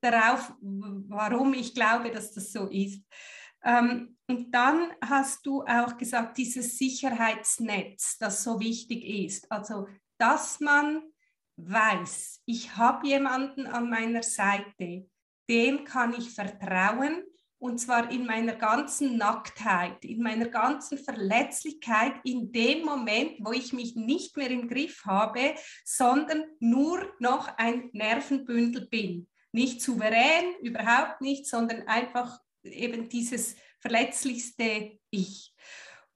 [0.00, 3.02] darauf, warum ich glaube, dass das so ist.
[3.64, 9.50] Ähm, und dann hast du auch gesagt, dieses Sicherheitsnetz, das so wichtig ist.
[9.50, 9.86] Also,
[10.18, 11.02] dass man
[11.56, 15.08] weiß, ich habe jemanden an meiner Seite,
[15.48, 17.22] dem kann ich vertrauen
[17.58, 23.72] und zwar in meiner ganzen Nacktheit, in meiner ganzen Verletzlichkeit, in dem Moment, wo ich
[23.72, 25.54] mich nicht mehr im Griff habe,
[25.84, 29.28] sondern nur noch ein Nervenbündel bin.
[29.52, 35.54] Nicht souverän, überhaupt nicht, sondern einfach eben dieses verletzlichste Ich.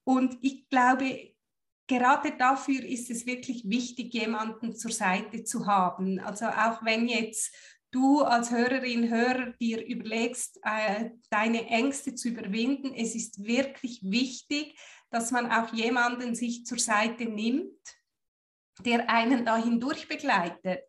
[0.03, 1.33] Und ich glaube,
[1.87, 6.19] gerade dafür ist es wirklich wichtig, jemanden zur Seite zu haben.
[6.19, 7.53] Also auch wenn jetzt
[7.91, 14.79] du als Hörerin, Hörer dir überlegst, äh, deine Ängste zu überwinden, es ist wirklich wichtig,
[15.09, 17.73] dass man auch jemanden sich zur Seite nimmt,
[18.85, 20.81] der einen da hindurch begleitet.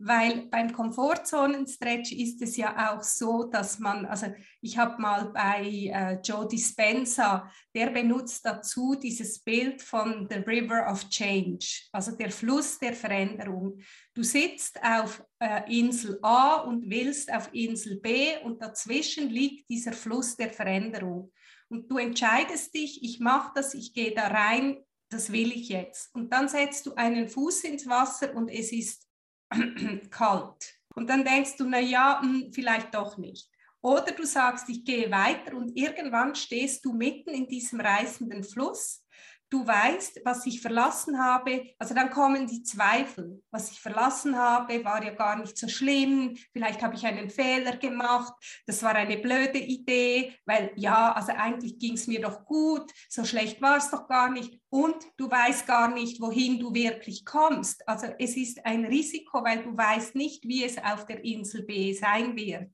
[0.00, 4.26] Weil beim Komfortzonen-Stretch ist es ja auch so, dass man, also
[4.60, 10.88] ich habe mal bei äh, Joe Dispenza, der benutzt dazu dieses Bild von The River
[10.88, 13.80] of Change, also der Fluss der Veränderung.
[14.14, 19.92] Du sitzt auf äh, Insel A und willst auf Insel B und dazwischen liegt dieser
[19.92, 21.32] Fluss der Veränderung.
[21.68, 24.78] Und du entscheidest dich, ich mache das, ich gehe da rein,
[25.08, 26.14] das will ich jetzt.
[26.14, 29.06] Und dann setzt du einen Fuß ins Wasser und es ist
[30.10, 30.74] kalt.
[30.94, 33.48] Und dann denkst du, na ja, hm, vielleicht doch nicht.
[33.80, 39.04] Oder du sagst, ich gehe weiter und irgendwann stehst du mitten in diesem reißenden Fluss.
[39.50, 41.70] Du weißt, was ich verlassen habe.
[41.78, 43.42] Also dann kommen die Zweifel.
[43.50, 46.36] Was ich verlassen habe, war ja gar nicht so schlimm.
[46.52, 48.34] Vielleicht habe ich einen Fehler gemacht.
[48.66, 52.92] Das war eine blöde Idee, weil ja, also eigentlich ging es mir doch gut.
[53.08, 54.60] So schlecht war es doch gar nicht.
[54.68, 57.88] Und du weißt gar nicht, wohin du wirklich kommst.
[57.88, 61.94] Also es ist ein Risiko, weil du weißt nicht, wie es auf der Insel B
[61.94, 62.70] sein wird.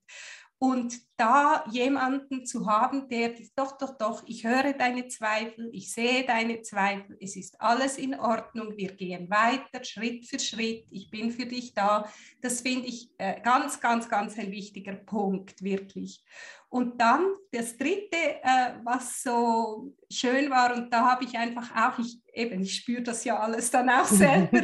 [0.58, 6.24] Und da jemanden zu haben, der doch, doch, doch, ich höre deine Zweifel, ich sehe
[6.24, 11.30] deine Zweifel, es ist alles in Ordnung, wir gehen weiter, Schritt für Schritt, ich bin
[11.30, 12.08] für dich da.
[12.40, 16.24] Das finde ich äh, ganz, ganz, ganz ein wichtiger Punkt, wirklich.
[16.68, 22.00] Und dann das Dritte, äh, was so schön war, und da habe ich einfach auch,
[22.00, 24.62] ich, eben, ich spüre das ja alles dann auch selber.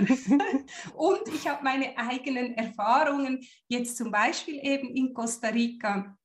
[0.95, 6.17] und ich habe meine eigenen Erfahrungen, jetzt zum Beispiel eben in Costa Rica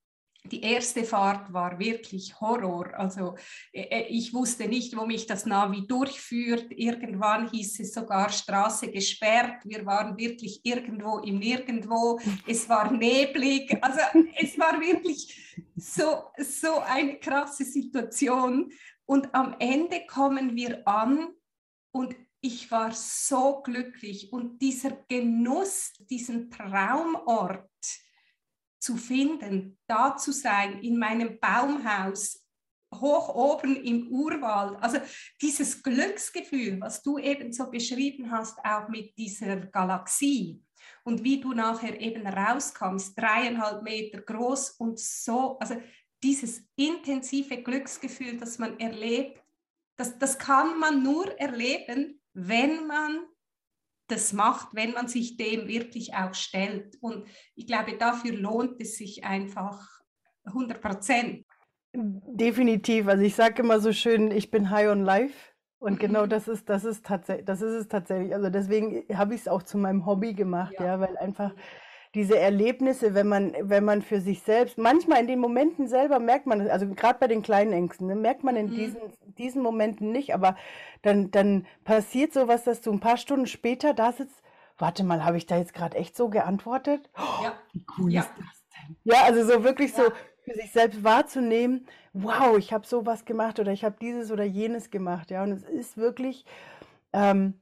[0.51, 2.93] die erste Fahrt war wirklich Horror.
[2.95, 3.35] Also
[3.71, 6.67] äh, äh, ich wusste nicht, wo mich das Navi durchführt.
[6.69, 9.63] Irgendwann hieß es sogar Straße gesperrt.
[9.65, 12.19] Wir waren wirklich irgendwo im Nirgendwo.
[12.47, 13.77] Es war neblig.
[13.81, 13.99] Also
[14.37, 18.71] es war wirklich so, so eine krasse Situation.
[19.05, 21.27] Und am Ende kommen wir an
[21.91, 24.31] und ich war so glücklich.
[24.31, 27.69] Und dieser Genuss, diesen Traumort,
[28.86, 32.45] zu finden, da zu sein, in meinem Baumhaus,
[32.93, 34.81] hoch oben im Urwald.
[34.81, 34.99] Also
[35.41, 40.63] dieses Glücksgefühl, was du eben so beschrieben hast, auch mit dieser Galaxie
[41.03, 45.81] und wie du nachher eben rauskommst, dreieinhalb Meter groß und so, also
[46.21, 49.41] dieses intensive Glücksgefühl, das man erlebt,
[49.97, 53.25] das, das kann man nur erleben, wenn man
[54.08, 56.95] das macht, wenn man sich dem wirklich auch stellt.
[57.01, 59.88] Und ich glaube, dafür lohnt es sich einfach
[60.45, 61.45] 100 Prozent.
[61.93, 63.08] Definitiv.
[63.08, 65.36] Also ich sage immer so schön, ich bin high on life.
[65.80, 66.30] Und genau mhm.
[66.30, 68.34] das ist, das ist tatsächlich, das ist es tatsächlich.
[68.34, 71.53] Also deswegen habe ich es auch zu meinem Hobby gemacht, ja, ja weil einfach
[72.16, 76.47] diese Erlebnisse, wenn man, wenn man für sich selbst, manchmal in den Momenten selber merkt
[76.47, 78.76] man, also gerade bei den kleinen Ängsten, ne, merkt man in mhm.
[78.76, 79.01] diesen,
[79.38, 80.55] diesen Momenten nicht, aber
[81.01, 84.41] dann, dann passiert sowas, dass du ein paar Stunden später da sitzt,
[84.78, 87.09] warte mal, habe ich da jetzt gerade echt so geantwortet?
[87.18, 87.53] Oh, ja.
[87.74, 88.22] Wie cool ja.
[88.22, 88.95] ist das denn?
[89.03, 90.05] Ja, also so wirklich ja.
[90.05, 90.11] so
[90.45, 94.89] für sich selbst wahrzunehmen, wow, ich habe sowas gemacht oder ich habe dieses oder jenes
[94.89, 96.45] gemacht, ja, und es ist wirklich,
[97.11, 97.55] ähm,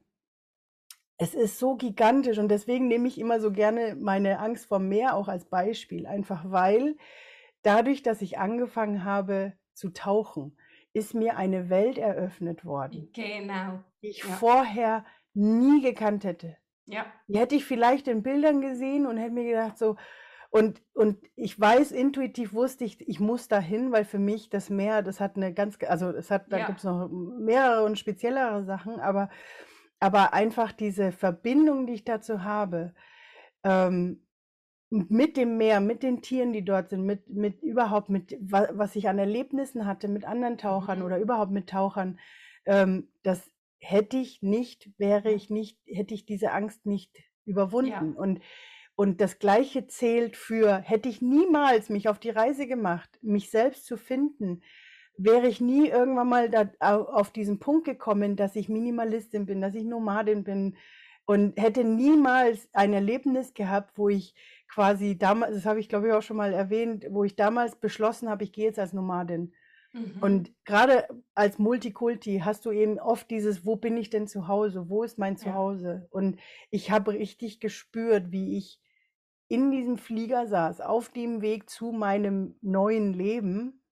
[1.18, 5.14] es ist so gigantisch und deswegen nehme ich immer so gerne meine Angst vor Meer
[5.16, 6.96] auch als Beispiel, einfach weil
[7.62, 10.56] dadurch, dass ich angefangen habe zu tauchen,
[10.92, 13.80] ist mir eine Welt eröffnet worden, Genau.
[14.02, 14.34] die ich Ja.
[14.34, 15.04] vorher
[15.34, 16.56] nie gekannt hätte.
[16.86, 17.06] Ja.
[17.28, 19.96] Die hätte ich vielleicht in Bildern gesehen und hätte mir gedacht so
[20.50, 25.02] und und ich weiß, intuitiv wusste ich, ich muss dahin, weil für mich das Meer,
[25.02, 29.00] das hat eine ganz also es hat da gibt es noch mehrere und speziellere Sachen,
[29.00, 29.30] aber
[30.00, 32.94] aber einfach diese Verbindung, die ich dazu habe,
[33.64, 34.20] ähm,
[34.90, 39.08] mit dem Meer, mit den Tieren, die dort sind, mit, mit überhaupt mit, was, ich
[39.08, 41.04] an Erlebnissen hatte mit anderen Tauchern mhm.
[41.04, 42.18] oder überhaupt mit Tauchern,
[42.66, 47.90] ähm, das hätte ich nicht, wäre ich nicht, hätte ich diese Angst nicht überwunden.
[47.90, 48.00] Ja.
[48.00, 48.40] Und,
[48.94, 53.86] und das Gleiche zählt für, hätte ich niemals mich auf die Reise gemacht, mich selbst
[53.86, 54.62] zu finden,
[55.16, 59.74] wäre ich nie irgendwann mal da, auf diesen Punkt gekommen, dass ich Minimalistin bin, dass
[59.74, 60.76] ich Nomadin bin
[61.26, 64.34] und hätte niemals ein Erlebnis gehabt, wo ich
[64.68, 68.28] quasi damals, das habe ich glaube ich auch schon mal erwähnt, wo ich damals beschlossen
[68.28, 69.52] habe, ich gehe jetzt als Nomadin.
[69.92, 70.16] Mhm.
[70.20, 74.88] Und gerade als Multikulti hast du eben oft dieses, wo bin ich denn zu Hause?
[74.88, 76.02] Wo ist mein Zuhause?
[76.02, 76.08] Ja.
[76.10, 76.40] Und
[76.70, 78.80] ich habe richtig gespürt, wie ich
[79.48, 83.83] in diesem Flieger saß, auf dem Weg zu meinem neuen Leben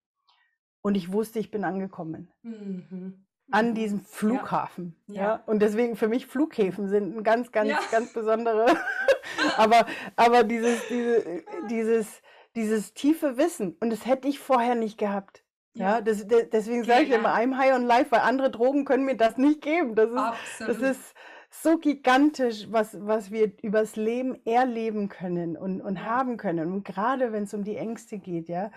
[0.82, 2.28] und ich wusste, ich bin angekommen.
[2.42, 3.24] Mhm.
[3.50, 3.74] An mhm.
[3.74, 4.96] diesem Flughafen.
[5.06, 5.22] Ja.
[5.22, 5.42] ja.
[5.46, 7.80] Und deswegen für mich Flughäfen sind ein ganz, ganz, ja.
[7.90, 8.66] ganz besondere.
[9.56, 12.22] aber aber dieses, diese, dieses,
[12.54, 15.44] dieses tiefe Wissen, und das hätte ich vorher nicht gehabt.
[15.74, 19.04] Ja, ja das, deswegen sage ich immer, I'm high on life, weil andere Drogen können
[19.04, 19.94] mir das nicht geben.
[19.94, 21.14] Das ist, das ist
[21.50, 26.72] so gigantisch, was, was wir übers Leben erleben können und, und haben können.
[26.72, 28.70] Und gerade wenn es um die Ängste geht, ja,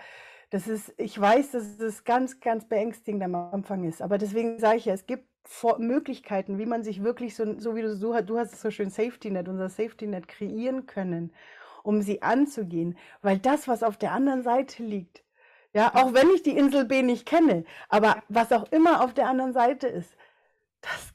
[0.50, 4.00] das ist, ich weiß, dass es ganz, ganz beängstigend am Anfang ist.
[4.02, 7.76] Aber deswegen sage ich ja, es gibt Vor Möglichkeiten, wie man sich wirklich so, so
[7.76, 11.32] wie du, so, du hast es so schön Safety Net, unser Safety Net kreieren können,
[11.84, 12.96] um sie anzugehen.
[13.22, 15.22] Weil das, was auf der anderen Seite liegt,
[15.72, 19.28] ja, auch wenn ich die Insel B nicht kenne, aber was auch immer auf der
[19.28, 20.16] anderen Seite ist,
[20.80, 21.14] das,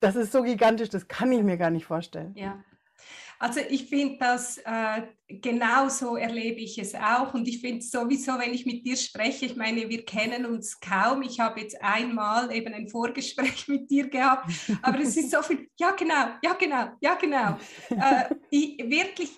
[0.00, 2.34] das ist so gigantisch, das kann ich mir gar nicht vorstellen.
[2.34, 2.62] Ja,
[3.42, 7.32] also ich finde das, äh, genau so erlebe ich es auch.
[7.32, 11.22] Und ich finde sowieso, wenn ich mit dir spreche, ich meine, wir kennen uns kaum.
[11.22, 14.50] Ich habe jetzt einmal eben ein Vorgespräch mit dir gehabt,
[14.82, 17.56] aber es ist so viel, ja genau, ja genau, ja genau.
[17.88, 19.30] Äh, ich, wirklich,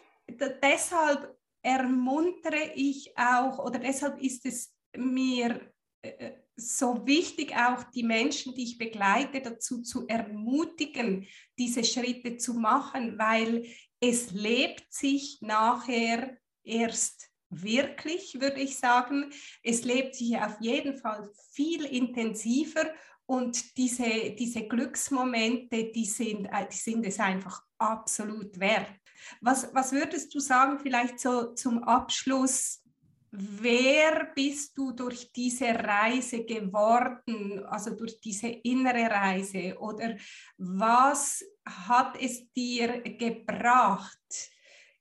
[0.60, 5.60] deshalb ermuntere ich auch, oder deshalb ist es mir
[6.02, 11.26] äh, so wichtig, auch die Menschen, die ich begleite, dazu zu ermutigen,
[11.56, 13.64] diese Schritte zu machen, weil
[14.02, 19.32] es lebt sich nachher erst wirklich, würde ich sagen.
[19.62, 22.84] Es lebt sich auf jeden Fall viel intensiver
[23.26, 28.90] und diese, diese Glücksmomente, die sind, äh, die sind es einfach absolut wert.
[29.40, 32.81] Was, was würdest du sagen, vielleicht so zum Abschluss?
[33.34, 39.74] Wer bist du durch diese Reise geworden, also durch diese innere Reise?
[39.80, 40.16] Oder
[40.58, 44.50] was hat es dir gebracht,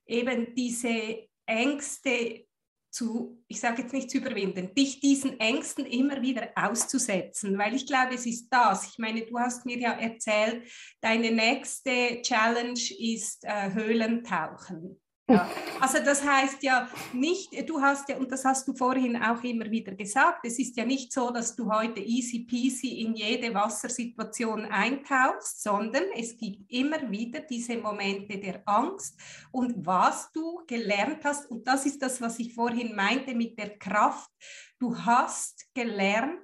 [0.05, 2.45] eben diese Ängste
[2.89, 7.85] zu, ich sage jetzt nicht zu überwinden, dich diesen Ängsten immer wieder auszusetzen, weil ich
[7.85, 8.87] glaube, es ist das.
[8.87, 10.71] Ich meine, du hast mir ja erzählt,
[11.01, 15.00] deine nächste Challenge ist äh, Höhlentauchen.
[15.81, 19.69] Also das heißt ja nicht, du hast ja, und das hast du vorhin auch immer
[19.71, 24.65] wieder gesagt, es ist ja nicht so, dass du heute easy peasy in jede Wassersituation
[24.65, 29.19] eintauchst, sondern es gibt immer wieder diese Momente der Angst.
[29.51, 33.77] Und was du gelernt hast, und das ist das, was ich vorhin meinte mit der
[33.79, 34.29] Kraft,
[34.77, 36.41] du hast gelernt,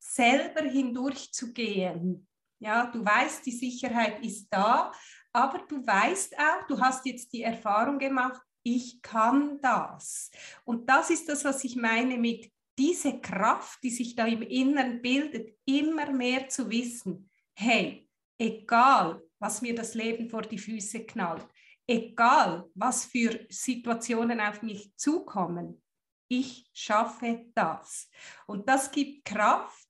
[0.00, 2.26] selber hindurchzugehen.
[2.58, 4.92] Ja, du weißt, die Sicherheit ist da,
[5.32, 10.30] aber du weißt auch, du hast jetzt die Erfahrung gemacht, ich kann das.
[10.64, 15.00] Und das ist das, was ich meine mit dieser Kraft, die sich da im Inneren
[15.02, 18.08] bildet, immer mehr zu wissen, hey,
[18.38, 21.46] egal, was mir das Leben vor die Füße knallt,
[21.86, 25.82] egal, was für Situationen auf mich zukommen,
[26.28, 28.08] ich schaffe das.
[28.46, 29.89] Und das gibt Kraft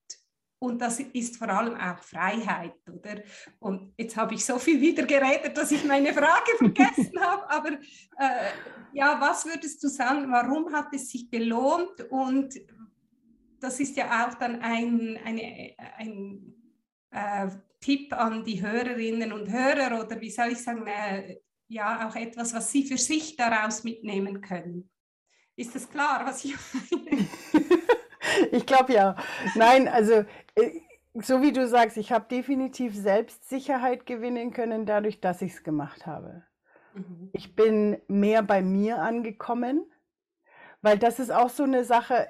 [0.61, 3.23] und das ist vor allem auch Freiheit, oder?
[3.61, 7.51] Und jetzt habe ich so viel wieder geredet, dass ich meine Frage vergessen habe.
[7.51, 8.51] Aber äh,
[8.93, 12.03] ja, was würdest du sagen, warum hat es sich gelohnt?
[12.11, 12.55] Und
[13.59, 16.55] das ist ja auch dann ein, eine, ein
[17.11, 17.49] äh,
[17.81, 21.39] Tipp an die Hörerinnen und Hörer oder wie soll ich sagen, äh,
[21.69, 24.91] ja, auch etwas, was sie für sich daraus mitnehmen können.
[25.57, 26.55] Ist das klar, was ich
[26.91, 27.29] meine?
[28.53, 29.17] ich glaube ja.
[29.55, 30.25] Nein, also
[31.15, 36.07] so wie du sagst, ich habe definitiv Selbstsicherheit gewinnen können dadurch, dass ich es gemacht
[36.07, 36.45] habe.
[36.95, 37.31] Mhm.
[37.33, 39.85] Ich bin mehr bei mir angekommen,
[40.83, 42.29] weil das ist auch so eine Sache,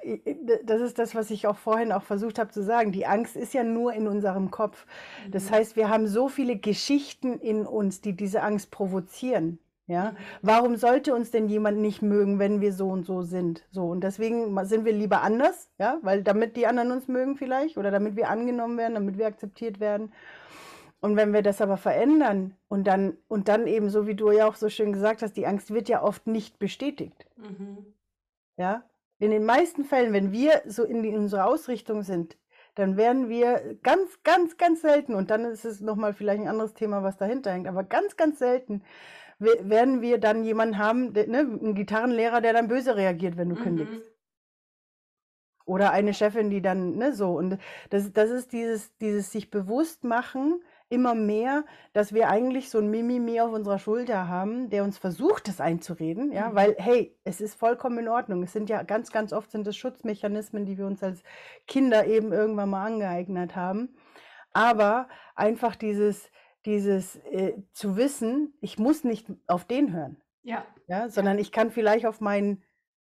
[0.63, 2.91] das ist das, was ich auch vorhin auch versucht habe zu sagen.
[2.91, 4.85] Die Angst ist ja nur in unserem Kopf.
[5.29, 5.55] Das mhm.
[5.55, 9.59] heißt, wir haben so viele Geschichten in uns, die diese Angst provozieren.
[9.91, 13.65] Ja, warum sollte uns denn jemand nicht mögen, wenn wir so und so sind?
[13.71, 17.77] So und deswegen sind wir lieber anders, ja, weil damit die anderen uns mögen vielleicht
[17.77, 20.13] oder damit wir angenommen werden, damit wir akzeptiert werden.
[21.01, 24.47] Und wenn wir das aber verändern und dann und dann eben so wie du ja
[24.47, 27.25] auch so schön gesagt hast, die Angst wird ja oft nicht bestätigt.
[27.35, 27.85] Mhm.
[28.55, 28.83] Ja,
[29.19, 32.37] in den meisten Fällen, wenn wir so in, die, in unserer Ausrichtung sind,
[32.75, 36.75] dann werden wir ganz, ganz, ganz selten und dann ist es nochmal vielleicht ein anderes
[36.75, 38.83] Thema, was dahinter hängt, aber ganz, ganz selten
[39.41, 43.63] werden wir dann jemanden haben, ne, einen Gitarrenlehrer, der dann böse reagiert, wenn du mhm.
[43.63, 44.11] kündigst.
[45.65, 47.37] Oder eine Chefin, die dann, ne, so.
[47.37, 47.57] Und
[47.89, 51.63] das, das ist dieses, dieses sich bewusst machen, immer mehr,
[51.93, 56.31] dass wir eigentlich so ein Mimimi auf unserer Schulter haben, der uns versucht, das einzureden,
[56.31, 56.55] ja, mhm.
[56.55, 58.43] weil, hey, es ist vollkommen in Ordnung.
[58.43, 61.23] Es sind ja ganz, ganz oft sind es Schutzmechanismen, die wir uns als
[61.65, 63.95] Kinder eben irgendwann mal angeeignet haben.
[64.53, 66.29] Aber einfach dieses,
[66.65, 70.21] dieses äh, zu wissen, ich muss nicht auf den hören.
[70.43, 70.65] Ja.
[70.87, 71.41] ja sondern ja.
[71.41, 72.63] ich kann vielleicht auf mein,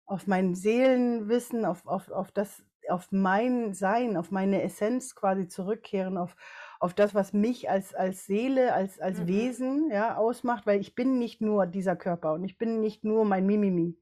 [0.06, 6.18] auf mein Seelenwissen, auf, auf, auf das, auf mein Sein, auf meine Essenz quasi zurückkehren,
[6.18, 6.36] auf,
[6.80, 9.28] auf das, was mich als, als Seele, als, als mhm.
[9.28, 13.26] Wesen ja, ausmacht, weil ich bin nicht nur dieser Körper und ich bin nicht nur
[13.26, 13.98] mein Mimimi.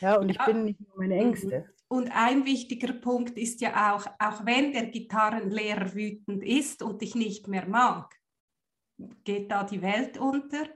[0.00, 0.36] Ja, und ja.
[0.38, 1.20] ich bin nicht nur meine mhm.
[1.20, 1.70] Ängste.
[1.88, 7.16] Und ein wichtiger Punkt ist ja auch, auch wenn der Gitarrenlehrer wütend ist und dich
[7.16, 8.19] nicht mehr mag,
[9.24, 10.66] geht da die Welt unter?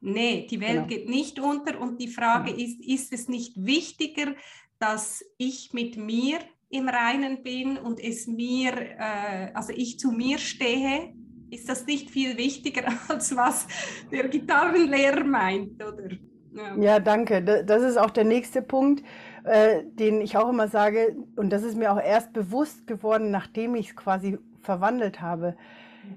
[0.00, 0.86] Nee, die Welt genau.
[0.86, 1.80] geht nicht unter.
[1.80, 2.64] Und die Frage genau.
[2.64, 4.34] ist, ist es nicht wichtiger,
[4.78, 10.38] dass ich mit mir im Reinen bin und es mir, äh, also ich zu mir
[10.38, 11.14] stehe?
[11.50, 13.68] Ist das nicht viel wichtiger, als was
[14.10, 16.08] der Gitarrenlehrer meint, oder?
[16.54, 17.42] Ja, ja danke.
[17.42, 19.04] Das ist auch der nächste Punkt,
[19.44, 23.74] äh, den ich auch immer sage, und das ist mir auch erst bewusst geworden, nachdem
[23.74, 25.56] ich es quasi verwandelt habe.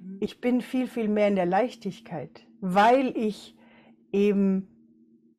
[0.02, 0.18] Mhm.
[0.22, 3.56] Ich bin viel, viel mehr in der Leichtigkeit, weil ich
[4.12, 4.68] eben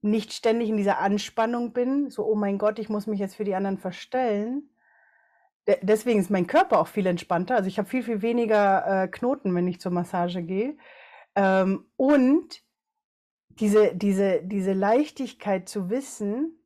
[0.02, 3.44] nicht ständig in dieser Anspannung bin, so, oh mein Gott, ich muss mich jetzt für
[3.44, 4.70] die anderen verstellen.
[5.82, 7.56] Deswegen ist mein Körper auch viel entspannter.
[7.56, 10.76] Also ich habe viel, viel weniger äh, Knoten, wenn ich zur Massage gehe.
[11.34, 12.62] Ähm, und
[13.48, 16.58] diese, diese, diese Leichtigkeit zu wissen,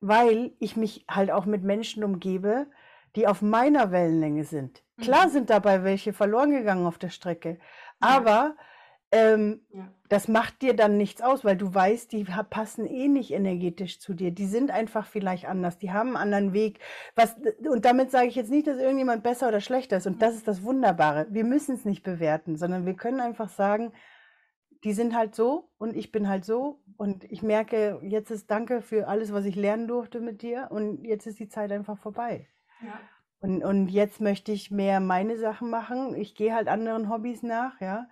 [0.00, 2.68] weil ich mich halt auch mit Menschen umgebe,
[3.16, 4.82] die auf meiner Wellenlänge sind.
[5.00, 5.30] Klar mhm.
[5.30, 7.58] sind dabei welche verloren gegangen auf der Strecke,
[8.00, 8.56] aber
[9.10, 9.88] ähm, ja.
[10.10, 14.12] das macht dir dann nichts aus, weil du weißt, die passen eh nicht energetisch zu
[14.12, 14.32] dir.
[14.32, 16.80] Die sind einfach vielleicht anders, die haben einen anderen Weg.
[17.14, 17.36] Was,
[17.66, 20.06] und damit sage ich jetzt nicht, dass irgendjemand besser oder schlechter ist.
[20.06, 21.26] Und das ist das Wunderbare.
[21.30, 23.92] Wir müssen es nicht bewerten, sondern wir können einfach sagen,
[24.84, 26.80] die sind halt so und ich bin halt so.
[26.98, 30.68] Und ich merke, jetzt ist Danke für alles, was ich lernen durfte mit dir.
[30.70, 32.46] Und jetzt ist die Zeit einfach vorbei.
[32.80, 33.00] Ja.
[33.40, 36.14] Und, und jetzt möchte ich mehr meine Sachen machen.
[36.16, 38.06] Ich gehe halt anderen Hobbys nach, ja.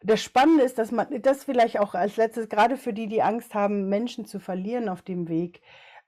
[0.00, 3.54] Das Spannende ist, dass man das vielleicht auch als letztes, gerade für die, die Angst
[3.54, 5.60] haben, Menschen zu verlieren auf dem Weg.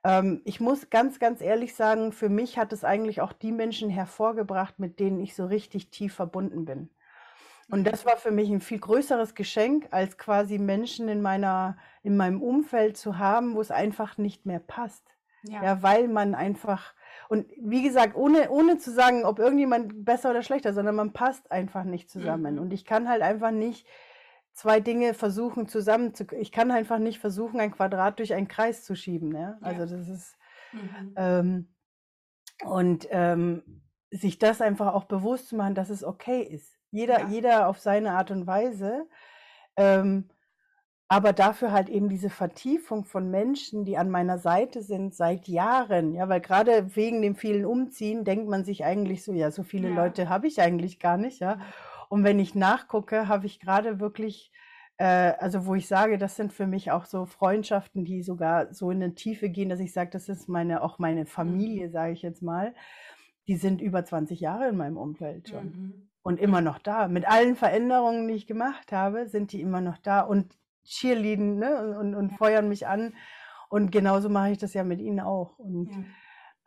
[0.03, 3.89] Ähm, ich muss ganz, ganz ehrlich sagen, für mich hat es eigentlich auch die Menschen
[3.89, 6.89] hervorgebracht, mit denen ich so richtig tief verbunden bin.
[7.69, 12.17] Und das war für mich ein viel größeres Geschenk, als quasi Menschen in meiner, in
[12.17, 15.15] meinem Umfeld zu haben, wo es einfach nicht mehr passt.
[15.43, 16.93] Ja, ja weil man einfach,
[17.31, 21.49] und wie gesagt, ohne, ohne zu sagen, ob irgendjemand besser oder schlechter, sondern man passt
[21.49, 22.55] einfach nicht zusammen.
[22.55, 22.61] Mhm.
[22.61, 23.87] Und ich kann halt einfach nicht
[24.51, 28.83] zwei Dinge versuchen zusammen zu, ich kann einfach nicht versuchen, ein Quadrat durch einen Kreis
[28.83, 29.33] zu schieben.
[29.33, 29.57] Ja?
[29.61, 30.35] Also das ist,
[30.73, 31.13] mhm.
[31.15, 31.73] ähm,
[32.65, 36.77] und ähm, sich das einfach auch bewusst zu machen, dass es okay ist.
[36.89, 37.27] Jeder, ja.
[37.29, 39.07] jeder auf seine Art und Weise.
[39.77, 40.29] Ähm,
[41.11, 46.13] aber dafür halt eben diese Vertiefung von Menschen, die an meiner Seite sind seit Jahren,
[46.13, 49.89] ja, weil gerade wegen dem vielen Umziehen denkt man sich eigentlich so, ja, so viele
[49.89, 49.95] ja.
[49.95, 51.59] Leute habe ich eigentlich gar nicht, ja.
[52.07, 54.53] Und wenn ich nachgucke, habe ich gerade wirklich,
[54.95, 58.89] äh, also wo ich sage, das sind für mich auch so Freundschaften, die sogar so
[58.89, 61.91] in eine Tiefe gehen, dass ich sage, das ist meine, auch meine Familie, mhm.
[61.91, 62.73] sage ich jetzt mal,
[63.49, 65.65] die sind über 20 Jahre in meinem Umfeld schon.
[65.65, 66.07] Mhm.
[66.23, 67.09] Und immer noch da.
[67.09, 70.21] Mit allen Veränderungen, die ich gemacht habe, sind die immer noch da.
[70.21, 71.97] Und cheerleaden ne?
[71.99, 73.13] und, und feuern mich an.
[73.69, 75.57] Und genauso mache ich das ja mit ihnen auch.
[75.57, 75.89] Und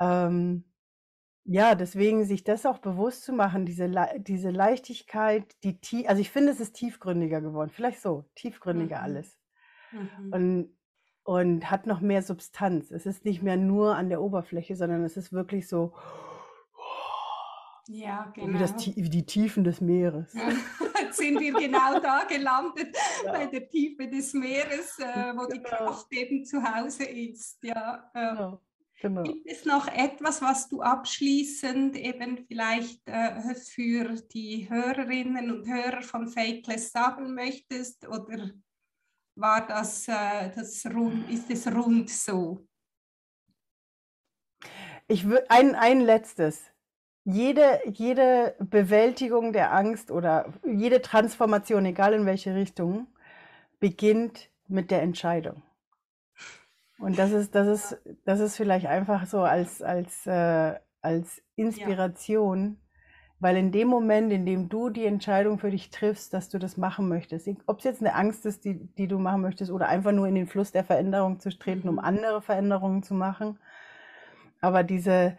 [0.00, 0.64] ja, ähm,
[1.44, 6.30] ja deswegen sich das auch bewusst zu machen, diese, diese Leichtigkeit, die tie also ich
[6.30, 7.70] finde, es ist tiefgründiger geworden.
[7.70, 9.02] Vielleicht so, tiefgründiger mhm.
[9.02, 9.38] alles.
[9.92, 10.32] Mhm.
[10.32, 10.76] Und,
[11.24, 12.90] und hat noch mehr Substanz.
[12.90, 15.92] Es ist nicht mehr nur an der Oberfläche, sondern es ist wirklich so
[17.88, 18.54] ja, genau.
[18.54, 20.34] Wie, das, wie die Tiefen des Meeres.
[21.16, 23.32] Sind wir genau da gelandet, ja.
[23.32, 25.48] bei der Tiefe des Meeres, äh, wo genau.
[25.48, 27.58] die Kraft eben zu Hause ist.
[27.62, 28.60] Ja, äh, genau.
[29.00, 29.22] Genau.
[29.22, 36.00] Gibt es noch etwas, was du abschließend eben vielleicht äh, für die Hörerinnen und Hörer
[36.00, 38.06] von Fakeless sagen möchtest?
[38.08, 38.50] Oder
[39.36, 42.66] war das, äh, das rund, ist es rund so?
[45.06, 46.62] Ich würde ein, ein letztes
[47.24, 53.06] jede, jede Bewältigung der Angst oder jede Transformation, egal in welche Richtung,
[53.80, 55.62] beginnt mit der Entscheidung.
[56.98, 62.64] Und das ist, das ist, das ist vielleicht einfach so als, als, äh, als Inspiration,
[62.64, 62.76] ja.
[63.40, 66.76] weil in dem Moment, in dem du die Entscheidung für dich triffst, dass du das
[66.76, 70.12] machen möchtest, ob es jetzt eine Angst ist, die, die du machen möchtest, oder einfach
[70.12, 72.00] nur in den Fluss der Veränderung zu treten, um mhm.
[72.00, 73.58] andere Veränderungen zu machen,
[74.60, 75.36] aber diese,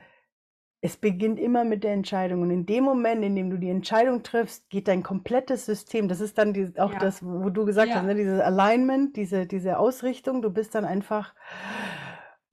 [0.86, 2.44] es beginnt immer mit der Entscheidung.
[2.44, 6.22] Und in dem Moment, in dem du die Entscheidung triffst, geht dein komplettes System, das
[6.22, 7.00] ist dann die, auch ja.
[7.00, 7.96] das, wo du gesagt ja.
[7.96, 11.34] hast, ne, dieses Alignment, diese, diese Ausrichtung, du bist dann einfach.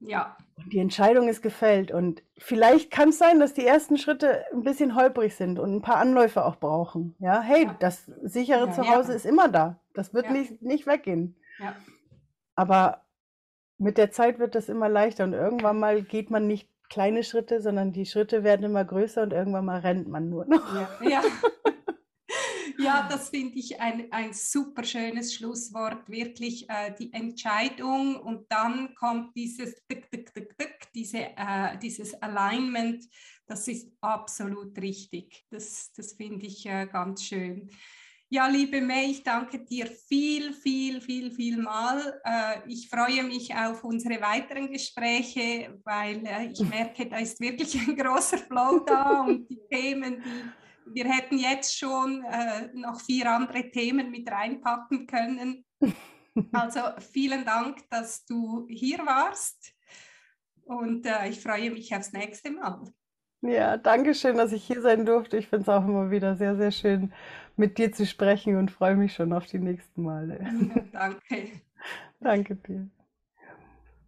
[0.01, 0.35] Ja.
[0.73, 1.93] Die Entscheidung ist gefällt.
[1.93, 5.83] Und vielleicht kann es sein, dass die ersten Schritte ein bisschen holprig sind und ein
[5.83, 7.15] paar Anläufe auch brauchen.
[7.19, 7.77] Ja, hey, ja.
[7.81, 9.79] das sichere Zuhause ist immer da.
[9.93, 11.37] Das wird nicht, nicht weggehen.
[12.55, 13.03] Aber
[13.77, 17.63] mit der Zeit wird das immer leichter und irgendwann mal geht man nicht kleine Schritte,
[17.63, 20.75] sondern die Schritte werden immer größer und irgendwann mal rennt man nur noch.
[20.75, 21.23] Ja, ja.
[22.79, 28.95] ja das finde ich ein, ein super schönes Schlusswort, wirklich äh, die Entscheidung und dann
[28.95, 33.07] kommt dieses Tick, Tick, Tick, Tick, diese, äh, dieses Alignment,
[33.47, 35.47] das ist absolut richtig.
[35.49, 37.71] Das, das finde ich äh, ganz schön.
[38.35, 42.19] Ja, liebe May, ich danke dir viel, viel, viel, viel mal.
[42.25, 47.75] Äh, ich freue mich auf unsere weiteren Gespräche, weil äh, ich merke, da ist wirklich
[47.87, 50.23] ein großer Flow da und die Themen,
[50.87, 55.67] die wir hätten jetzt schon äh, noch vier andere Themen mit reinpacken können.
[56.53, 56.81] Also
[57.13, 59.75] vielen Dank, dass du hier warst
[60.65, 62.83] und ich freue mich aufs nächste Mal.
[63.43, 65.37] Ja, danke schön, dass ich hier sein durfte.
[65.37, 67.13] Ich finde es auch immer wieder sehr, sehr schön,
[67.57, 70.39] mit dir zu sprechen und freue mich schon auf die nächsten Male.
[70.93, 71.51] Danke.
[72.21, 72.89] danke dir.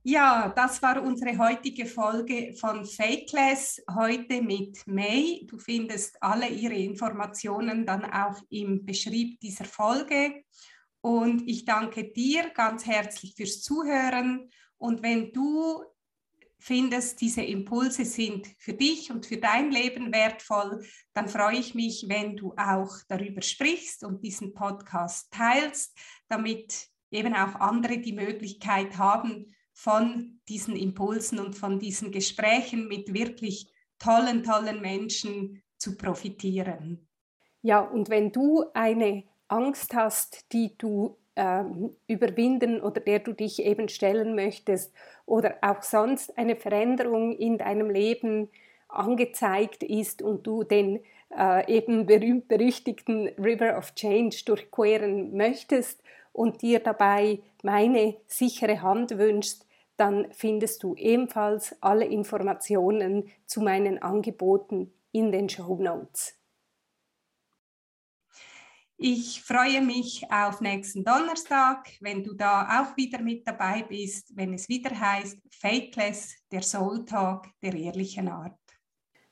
[0.06, 5.46] Ja, das war unsere heutige Folge von Fakeless, heute mit May.
[5.48, 10.44] Du findest alle ihre Informationen dann auch im Beschrieb dieser Folge.
[11.00, 14.50] Und ich danke dir ganz herzlich fürs Zuhören.
[14.76, 15.82] Und wenn du
[16.64, 22.06] findest, diese Impulse sind für dich und für dein Leben wertvoll, dann freue ich mich,
[22.08, 25.94] wenn du auch darüber sprichst und diesen Podcast teilst,
[26.28, 33.12] damit eben auch andere die Möglichkeit haben, von diesen Impulsen und von diesen Gesprächen mit
[33.12, 37.06] wirklich tollen, tollen Menschen zu profitieren.
[37.60, 43.64] Ja, und wenn du eine Angst hast, die du ähm, überwinden oder der du dich
[43.64, 44.92] eben stellen möchtest
[45.26, 48.48] oder auch sonst eine Veränderung in deinem Leben
[48.88, 51.00] angezeigt ist und du den
[51.36, 59.66] äh, eben berühmt-berüchtigten River of Change durchqueren möchtest und dir dabei meine sichere Hand wünschst,
[59.96, 66.36] dann findest du ebenfalls alle Informationen zu meinen Angeboten in den Show Notes.
[68.96, 74.54] Ich freue mich auf nächsten Donnerstag, wenn du da auch wieder mit dabei bist, wenn
[74.54, 78.58] es wieder heißt Fakeless, der Soul Talk der ehrlichen Art.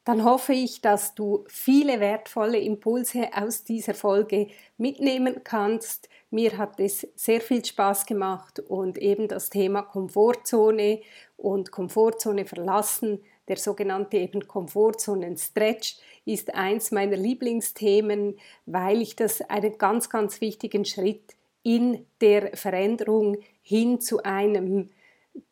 [0.05, 6.09] Dann hoffe ich, dass du viele wertvolle Impulse aus dieser Folge mitnehmen kannst.
[6.31, 11.03] Mir hat es sehr viel Spaß gemacht und eben das Thema Komfortzone
[11.37, 19.79] und Komfortzone verlassen der sogenannte eben Komfortzonen-Stretch ist eins meiner Lieblingsthemen, weil ich das einen
[19.79, 24.91] ganz, ganz wichtigen Schritt in der Veränderung hin zu einem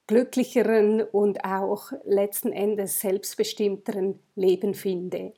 [0.07, 5.33] glücklicheren und auch letzten Endes selbstbestimmteren Leben finde.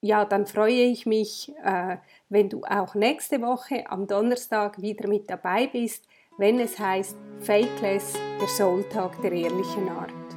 [0.00, 1.96] Ja, dann freue ich mich, äh,
[2.28, 6.06] wenn du auch nächste Woche am Donnerstag wieder mit dabei bist,
[6.38, 10.27] wenn es heißt Fakeless, der Soul Talk der ehrlichen Art.